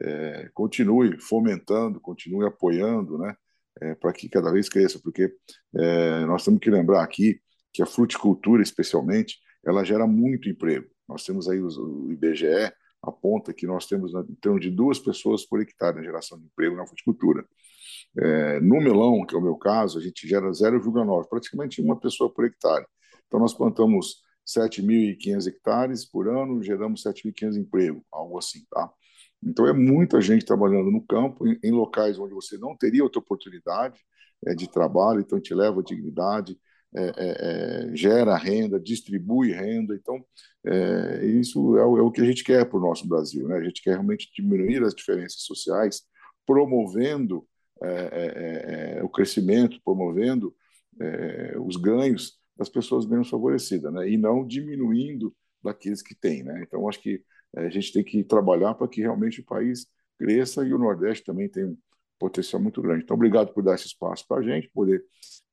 é, 0.00 0.50
continue 0.54 1.20
fomentando, 1.20 2.00
continue 2.00 2.46
apoiando, 2.46 3.18
né, 3.18 3.36
é, 3.80 3.94
para 3.94 4.12
que 4.12 4.28
cada 4.28 4.50
vez 4.52 4.68
cresça, 4.68 4.98
porque 5.02 5.34
é, 5.76 6.24
nós 6.26 6.44
temos 6.44 6.60
que 6.60 6.70
lembrar 6.70 7.02
aqui 7.02 7.40
que 7.72 7.82
a 7.82 7.86
fruticultura, 7.86 8.62
especialmente, 8.62 9.38
ela 9.64 9.84
gera 9.84 10.06
muito 10.06 10.48
emprego. 10.48 10.86
Nós 11.08 11.24
temos 11.24 11.48
aí 11.48 11.60
o 11.60 12.12
IBGE 12.12 12.72
aponta 13.02 13.52
que 13.52 13.66
nós 13.66 13.86
temos 13.86 14.14
em 14.14 14.34
torno 14.36 14.60
de 14.60 14.70
duas 14.70 14.98
pessoas 14.98 15.44
por 15.44 15.60
hectare 15.60 15.96
na 15.96 16.02
geração 16.02 16.38
de 16.38 16.46
emprego 16.46 16.76
na 16.76 16.86
fruticultura. 16.86 17.44
É, 18.16 18.60
no 18.60 18.80
melão, 18.80 19.24
que 19.26 19.34
é 19.34 19.38
o 19.38 19.42
meu 19.42 19.56
caso, 19.56 19.98
a 19.98 20.02
gente 20.02 20.28
gera 20.28 20.48
0,9, 20.50 21.28
praticamente 21.28 21.82
uma 21.82 21.98
pessoa 21.98 22.32
por 22.32 22.44
hectare. 22.44 22.86
Então, 23.26 23.40
nós 23.40 23.54
plantamos 23.54 24.22
7.500 24.46 25.46
hectares 25.48 26.04
por 26.04 26.28
ano, 26.28 26.62
geramos 26.62 27.02
7.500 27.02 27.56
empregos, 27.56 28.02
algo 28.12 28.38
assim, 28.38 28.60
tá? 28.70 28.90
Então, 29.42 29.66
é 29.66 29.72
muita 29.72 30.20
gente 30.20 30.44
trabalhando 30.44 30.90
no 30.90 31.04
campo, 31.04 31.46
em, 31.46 31.58
em 31.64 31.72
locais 31.72 32.18
onde 32.18 32.34
você 32.34 32.56
não 32.56 32.76
teria 32.76 33.02
outra 33.02 33.18
oportunidade 33.18 33.98
é, 34.46 34.54
de 34.54 34.70
trabalho, 34.70 35.20
então 35.20 35.40
te 35.40 35.54
leva 35.54 35.82
dignidade, 35.82 36.56
é, 36.94 37.04
é, 37.04 37.90
é, 37.90 37.96
gera 37.96 38.36
renda, 38.36 38.78
distribui 38.78 39.52
renda. 39.52 39.94
Então, 39.94 40.22
é, 40.64 41.24
isso 41.24 41.76
é 41.78 41.86
o, 41.86 41.98
é 41.98 42.02
o, 42.02 42.10
que 42.10 42.20
a 42.20 42.24
gente 42.24 42.44
quer 42.44 42.66
para 42.68 42.78
o 42.78 42.82
nosso 42.82 43.08
Brasil. 43.08 43.48
Né? 43.48 43.56
A 43.56 43.64
gente 43.64 43.82
quer 43.82 43.92
realmente 43.92 44.30
diminuir 44.34 44.82
as 44.82 44.94
diferenças 44.94 45.42
sociais, 45.42 46.02
promovendo 46.46 47.46
é, 47.82 49.00
o 49.02 49.08
crescimento, 49.08 49.80
promovendo 49.84 50.54
os 51.64 51.76
ganhos 51.76 52.38
das 52.56 52.68
pessoas 52.68 53.06
menos 53.06 53.30
favorecidas, 53.30 53.92
né? 53.92 54.08
e 54.08 54.18
não 54.18 54.46
diminuindo 54.46 55.34
daqueles 55.64 56.02
que 56.02 56.14
têm. 56.14 56.42
Né? 56.42 56.62
Então, 56.66 56.86
acho 56.88 57.00
que 57.00 57.22
a 57.56 57.68
gente 57.70 57.92
tem 57.92 58.04
que 58.04 58.22
trabalhar 58.22 58.74
para 58.74 58.88
que 58.88 59.00
realmente 59.00 59.40
o 59.40 59.44
país 59.44 59.86
cresça 60.18 60.64
e 60.64 60.72
o 60.72 60.78
Nordeste 60.78 61.24
também 61.24 61.48
tem 61.48 61.64
um 61.64 61.76
potencial 62.18 62.62
muito 62.62 62.80
grande. 62.82 63.02
Então, 63.04 63.16
obrigado 63.16 63.52
por 63.52 63.64
dar 63.64 63.74
esse 63.74 63.86
espaço 63.86 64.26
para 64.28 64.38
a 64.38 64.42
gente, 64.42 64.70
poder 64.72 65.02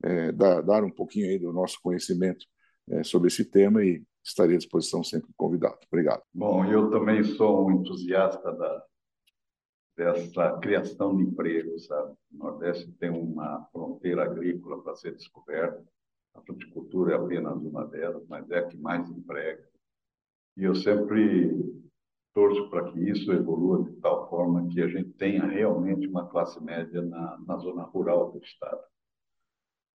é, 0.04 0.32
dar, 0.32 0.62
dar, 0.62 0.84
um 0.84 0.92
pouquinho 0.92 1.28
aí 1.28 1.40
do 1.40 1.52
nosso 1.52 1.80
conhecimento 1.82 2.46
é, 2.90 3.04
sobre 3.04 3.28
esse 3.28 3.46
tema 3.46 3.84
e 3.84 4.04
estarei 4.24 4.56
à 4.56 4.58
disposição 4.58 5.04
sempre 5.04 5.30
convidado. 5.36 5.78
Obrigado. 5.92 6.22
Bom, 6.34 6.66
eu 6.66 6.90
também 6.90 7.24
sou 7.24 7.68
um 7.68 7.72
entusiasta 7.72 8.52
da, 8.52 8.86
dessa 9.98 10.58
criação 10.60 11.18
de 11.18 11.24
empregos, 11.24 11.86
sabe? 11.86 12.14
O 12.32 12.38
Nordeste 12.38 12.92
tem 12.94 13.10
uma 13.10 13.68
fronteira 13.72 14.24
agrícola 14.24 14.82
para 14.82 14.96
ser 14.96 15.16
descoberta. 15.16 15.84
A 16.36 16.42
fruticultura 16.42 17.14
é 17.14 17.16
apenas 17.18 17.58
uma 17.58 17.86
delas, 17.86 18.26
mas 18.28 18.50
é 18.52 18.60
a 18.60 18.68
que 18.68 18.78
mais 18.78 19.10
emprega. 19.10 19.68
E 20.56 20.64
eu 20.64 20.76
sempre 20.76 21.52
torço 22.34 22.70
para 22.70 22.92
que 22.92 23.10
isso 23.10 23.32
evolua 23.32 23.84
de 23.84 23.92
tal 23.98 24.30
forma 24.30 24.68
que 24.70 24.82
a 24.82 24.88
gente 24.88 25.10
tenha 25.12 25.46
realmente 25.46 26.08
uma 26.08 26.28
classe 26.28 26.64
média 26.64 27.02
na, 27.02 27.38
na 27.46 27.58
zona 27.58 27.84
rural 27.84 28.32
do 28.32 28.40
estado. 28.40 28.82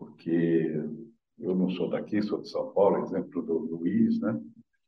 Porque 0.04 0.84
eu 1.38 1.54
não 1.54 1.70
sou 1.70 1.88
daqui, 1.88 2.22
sou 2.22 2.40
de 2.40 2.48
São 2.48 2.72
Paulo, 2.72 3.04
exemplo 3.04 3.42
do 3.42 3.58
Luiz, 3.58 4.20
né? 4.20 4.40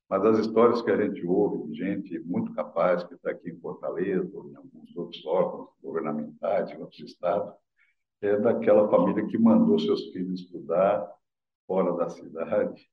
Mas 0.09 0.25
as 0.25 0.39
histórias 0.39 0.83
que 0.83 0.91
a 0.91 1.05
gente 1.05 1.27
ouve 1.27 1.69
de 1.69 1.79
gente 1.79 2.19
muito 2.21 2.53
capaz 2.55 3.03
que 3.03 3.15
está 3.15 3.31
aqui 3.31 3.51
em 3.51 3.59
Fortaleza, 3.59 4.31
ou 4.35 4.49
em 4.51 4.55
alguns 4.55 4.97
outros 4.97 5.25
órgãos 5.27 5.69
governamentais, 5.83 6.71
em 6.71 6.79
outros 6.79 7.01
estados, 7.01 7.53
é 8.21 8.39
daquela 8.39 8.89
família 8.89 9.27
que 9.27 9.37
mandou 9.37 9.79
seus 9.79 10.07
filhos 10.13 10.41
estudar 10.41 11.11
fora 11.67 11.93
da 11.97 12.09
cidade 12.09 12.89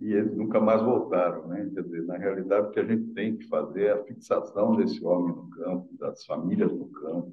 e 0.00 0.12
eles 0.12 0.36
nunca 0.36 0.60
mais 0.60 0.82
voltaram, 0.82 1.46
né? 1.48 1.70
Quer 1.74 1.82
dizer, 1.82 2.02
na 2.04 2.16
realidade, 2.16 2.68
o 2.68 2.70
que 2.70 2.80
a 2.80 2.84
gente 2.84 3.12
tem 3.14 3.36
que 3.36 3.48
fazer 3.48 3.84
é 3.84 3.92
a 3.92 4.04
fixação 4.04 4.76
desse 4.76 5.04
homem 5.04 5.34
no 5.34 5.48
campo, 5.50 5.88
das 5.98 6.24
famílias 6.24 6.72
no 6.72 6.88
campo, 6.88 7.32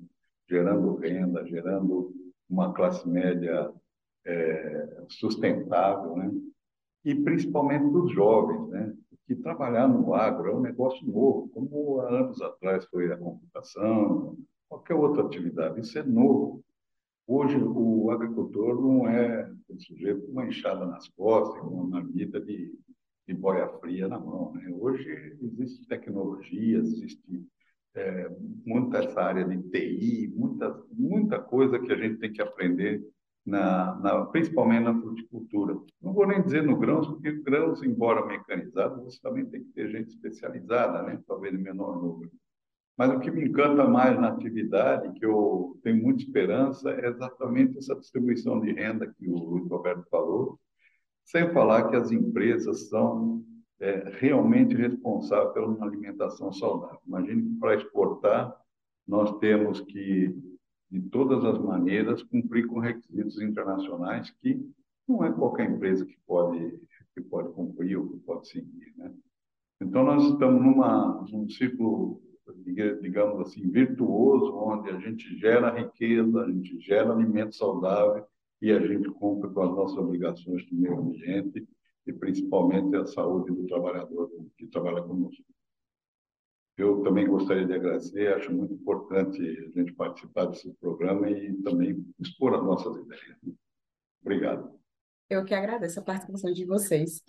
gerando 0.49 0.95
renda, 0.95 1.45
gerando 1.45 2.13
uma 2.49 2.73
classe 2.73 3.07
média 3.07 3.73
é, 4.25 5.03
sustentável, 5.09 6.15
né? 6.15 6.31
E 7.05 7.13
principalmente 7.15 7.91
dos 7.91 8.11
jovens, 8.13 8.69
né? 8.69 8.93
Que 9.25 9.35
trabalhar 9.35 9.87
no 9.87 10.13
agro 10.13 10.49
é 10.49 10.55
um 10.55 10.61
negócio 10.61 11.05
novo, 11.05 11.49
como 11.49 11.99
há 12.01 12.09
anos 12.09 12.41
atrás 12.41 12.85
foi 12.85 13.11
a 13.11 13.17
computação, 13.17 14.37
qualquer 14.67 14.95
outra 14.95 15.23
atividade. 15.23 15.79
Isso 15.79 15.97
é 15.97 16.03
novo. 16.03 16.63
Hoje, 17.25 17.57
o 17.57 18.11
agricultor 18.11 18.81
não 18.81 19.07
é 19.07 19.49
sujeito 19.77 20.25
com 20.25 20.31
uma 20.33 20.45
enxada 20.45 20.85
nas 20.85 21.07
costas, 21.09 21.61
com 21.61 21.67
uma 21.67 21.87
marmita 21.87 22.39
de, 22.39 22.73
de 23.25 23.33
boia 23.33 23.67
fria 23.79 24.07
na 24.07 24.19
mão. 24.19 24.53
Né? 24.53 24.69
Hoje, 24.73 25.37
existe 25.41 25.87
tecnologia, 25.87 26.79
existe 26.79 27.45
é, 27.95 28.29
muita 28.65 28.99
essa 28.99 29.21
área 29.21 29.45
de 29.45 29.57
TI, 29.69 30.33
muita, 30.35 30.83
muita 30.91 31.39
coisa 31.39 31.79
que 31.79 31.91
a 31.91 31.95
gente 31.95 32.19
tem 32.19 32.31
que 32.31 32.41
aprender, 32.41 33.01
na, 33.45 33.95
na, 33.95 34.25
principalmente 34.25 34.83
na 34.83 34.99
fruticultura. 34.99 35.77
Não 36.01 36.13
vou 36.13 36.27
nem 36.27 36.41
dizer 36.41 36.63
no 36.63 36.77
grãos, 36.77 37.07
porque 37.07 37.31
grãos, 37.31 37.83
embora 37.83 38.25
mecanizado, 38.25 39.03
você 39.03 39.19
também 39.21 39.45
tem 39.45 39.63
que 39.63 39.71
ter 39.71 39.89
gente 39.89 40.09
especializada, 40.09 41.03
né? 41.03 41.21
talvez 41.27 41.53
em 41.53 41.57
menor 41.57 42.01
número. 42.01 42.31
Mas 42.97 43.11
o 43.11 43.19
que 43.19 43.31
me 43.31 43.45
encanta 43.45 43.87
mais 43.87 44.19
na 44.19 44.29
atividade, 44.29 45.11
que 45.19 45.25
eu 45.25 45.79
tenho 45.83 46.01
muita 46.01 46.23
esperança, 46.23 46.91
é 46.91 47.07
exatamente 47.07 47.77
essa 47.77 47.95
distribuição 47.95 48.61
de 48.61 48.71
renda 48.71 49.11
que 49.17 49.27
o 49.27 49.35
Luiz 49.35 49.67
Roberto 49.67 50.07
falou, 50.09 50.59
sem 51.25 51.51
falar 51.51 51.89
que 51.89 51.95
as 51.95 52.11
empresas 52.11 52.89
são 52.89 53.43
é, 53.79 54.11
realmente 54.19 54.75
responsáveis 54.75 55.53
pela 55.53 55.83
alimentação 55.83 56.51
saudável. 56.53 56.99
Imagine 57.07 57.43
que 57.43 57.59
para 57.59 57.75
exportar 57.75 58.55
nós 59.07 59.37
temos 59.39 59.81
que, 59.81 60.33
de 60.93 61.01
todas 61.09 61.43
as 61.43 61.57
maneiras, 61.57 62.21
cumprir 62.21 62.67
com 62.67 62.77
requisitos 62.77 63.41
internacionais 63.41 64.29
que 64.29 64.63
não 65.07 65.25
é 65.25 65.31
qualquer 65.31 65.71
empresa 65.71 66.05
que 66.05 66.15
pode, 66.27 66.79
que 67.15 67.21
pode 67.21 67.51
cumprir 67.53 67.97
ou 67.97 68.09
que 68.09 68.17
pode 68.19 68.47
seguir. 68.47 68.93
Né? 68.95 69.11
Então, 69.81 70.03
nós 70.03 70.23
estamos 70.23 70.61
numa, 70.61 71.25
num 71.31 71.49
ciclo 71.49 72.21
digamos 73.01 73.39
assim, 73.39 73.71
virtuoso, 73.71 74.55
onde 74.55 74.91
a 74.91 74.99
gente 74.99 75.35
gera 75.39 75.73
riqueza, 75.73 76.41
a 76.41 76.51
gente 76.51 76.79
gera 76.79 77.11
alimento 77.11 77.55
saudável 77.55 78.23
e 78.61 78.71
a 78.71 78.79
gente 78.85 79.09
cumpre 79.09 79.49
com 79.49 79.61
as 79.61 79.71
nossas 79.71 79.97
obrigações 79.97 80.63
do 80.67 80.75
meio 80.75 80.99
ambiente 80.99 81.67
e 82.05 82.13
principalmente 82.13 82.95
a 82.97 83.05
saúde 83.05 83.51
do 83.51 83.65
trabalhador 83.65 84.29
que 84.57 84.67
trabalha 84.67 85.01
conosco. 85.01 85.43
Eu 86.77 87.03
também 87.03 87.27
gostaria 87.27 87.65
de 87.65 87.73
agradecer, 87.73 88.33
acho 88.33 88.51
muito 88.51 88.73
importante 88.73 89.39
a 89.41 89.79
gente 89.79 89.93
participar 89.93 90.45
desse 90.45 90.71
programa 90.79 91.29
e 91.29 91.53
também 91.61 92.03
expor 92.19 92.55
as 92.55 92.63
nossas 92.63 92.95
ideias. 92.97 93.37
Obrigado. 94.21 94.73
Eu 95.29 95.45
que 95.45 95.53
agradeço 95.53 95.99
a 95.99 96.03
participação 96.03 96.51
de 96.51 96.65
vocês. 96.65 97.21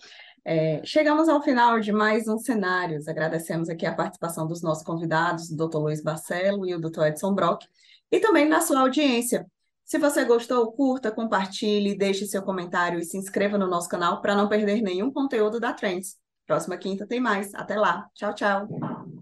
É, 0.45 0.85
chegamos 0.85 1.29
ao 1.29 1.43
final 1.43 1.81
de 1.81 1.93
mais 1.93 2.27
um 2.29 2.39
Cenários. 2.39 3.09
Agradecemos 3.09 3.69
aqui 3.69 3.87
a 3.87 3.95
participação 3.95 4.47
dos 4.47 4.63
nossos 4.63 4.85
convidados, 4.85 5.51
o 5.51 5.57
Dr. 5.57 5.79
Luiz 5.79 6.03
Barcelo 6.03 6.67
e 6.67 6.75
o 6.75 6.81
Dr. 6.81 7.05
Edson 7.07 7.35
Brock, 7.35 7.65
e 8.11 8.21
também 8.21 8.49
na 8.49 8.61
sua 8.61 8.81
audiência. 8.81 9.47
Se 9.85 9.99
você 9.99 10.25
gostou, 10.25 10.73
curta, 10.73 11.11
compartilhe, 11.11 11.97
deixe 11.97 12.27
seu 12.27 12.43
comentário 12.43 12.99
e 12.99 13.05
se 13.05 13.19
inscreva 13.19 13.59
no 13.59 13.67
nosso 13.67 13.89
canal 13.89 14.21
para 14.23 14.35
não 14.35 14.49
perder 14.49 14.81
nenhum 14.81 15.13
conteúdo 15.13 15.61
da 15.61 15.73
Trends. 15.75 16.17
Próxima 16.47 16.77
quinta 16.77 17.07
tem 17.07 17.21
mais. 17.21 17.55
Até 17.55 17.77
lá. 17.77 18.09
Tchau, 18.15 18.35
tchau. 18.35 19.14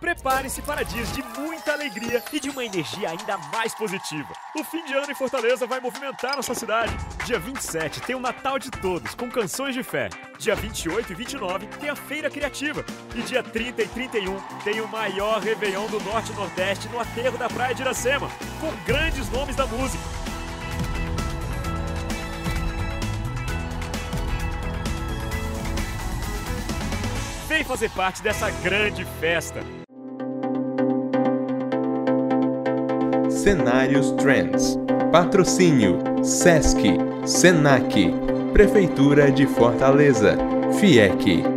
Prepare-se 0.00 0.60
para 0.60 0.84
dias 0.84 1.10
de 1.12 1.22
muita 1.40 1.72
alegria 1.72 2.22
e 2.30 2.38
de 2.38 2.50
uma 2.50 2.64
energia 2.64 3.10
ainda 3.10 3.38
mais 3.50 3.74
positiva. 3.74 4.32
O 4.54 4.62
fim 4.62 4.84
de 4.84 4.92
ano 4.92 5.10
em 5.10 5.14
Fortaleza 5.14 5.66
vai 5.66 5.80
movimentar 5.80 6.36
nossa 6.36 6.54
cidade. 6.54 6.94
Dia 7.24 7.38
27 7.38 8.02
tem 8.02 8.14
o 8.14 8.20
Natal 8.20 8.58
de 8.58 8.70
Todos, 8.70 9.14
com 9.14 9.30
canções 9.30 9.74
de 9.74 9.82
fé. 9.82 10.10
Dia 10.38 10.54
28 10.54 11.12
e 11.12 11.14
29 11.14 11.66
tem 11.80 11.88
a 11.88 11.96
Feira 11.96 12.30
Criativa. 12.30 12.84
E 13.14 13.22
dia 13.22 13.42
30 13.42 13.82
e 13.82 13.88
31 13.88 14.38
tem 14.62 14.80
o 14.80 14.88
maior 14.88 15.40
Réveillon 15.40 15.86
do 15.86 15.98
Norte 16.00 16.30
e 16.30 16.34
Nordeste 16.34 16.88
no 16.88 17.00
aterro 17.00 17.38
da 17.38 17.48
Praia 17.48 17.74
de 17.74 17.80
Iracema, 17.80 18.28
com 18.60 18.70
grandes 18.84 19.30
nomes 19.30 19.56
da 19.56 19.66
música. 19.66 20.04
Vem 27.48 27.64
fazer 27.64 27.90
parte 27.92 28.22
dessa 28.22 28.50
grande 28.50 29.06
festa. 29.18 29.85
Cenários 33.46 34.10
Trends. 34.16 34.76
Patrocínio: 35.12 36.00
Sesc, 36.20 36.80
Senac, 37.24 37.94
Prefeitura 38.52 39.30
de 39.30 39.46
Fortaleza, 39.46 40.36
FIEC. 40.80 41.55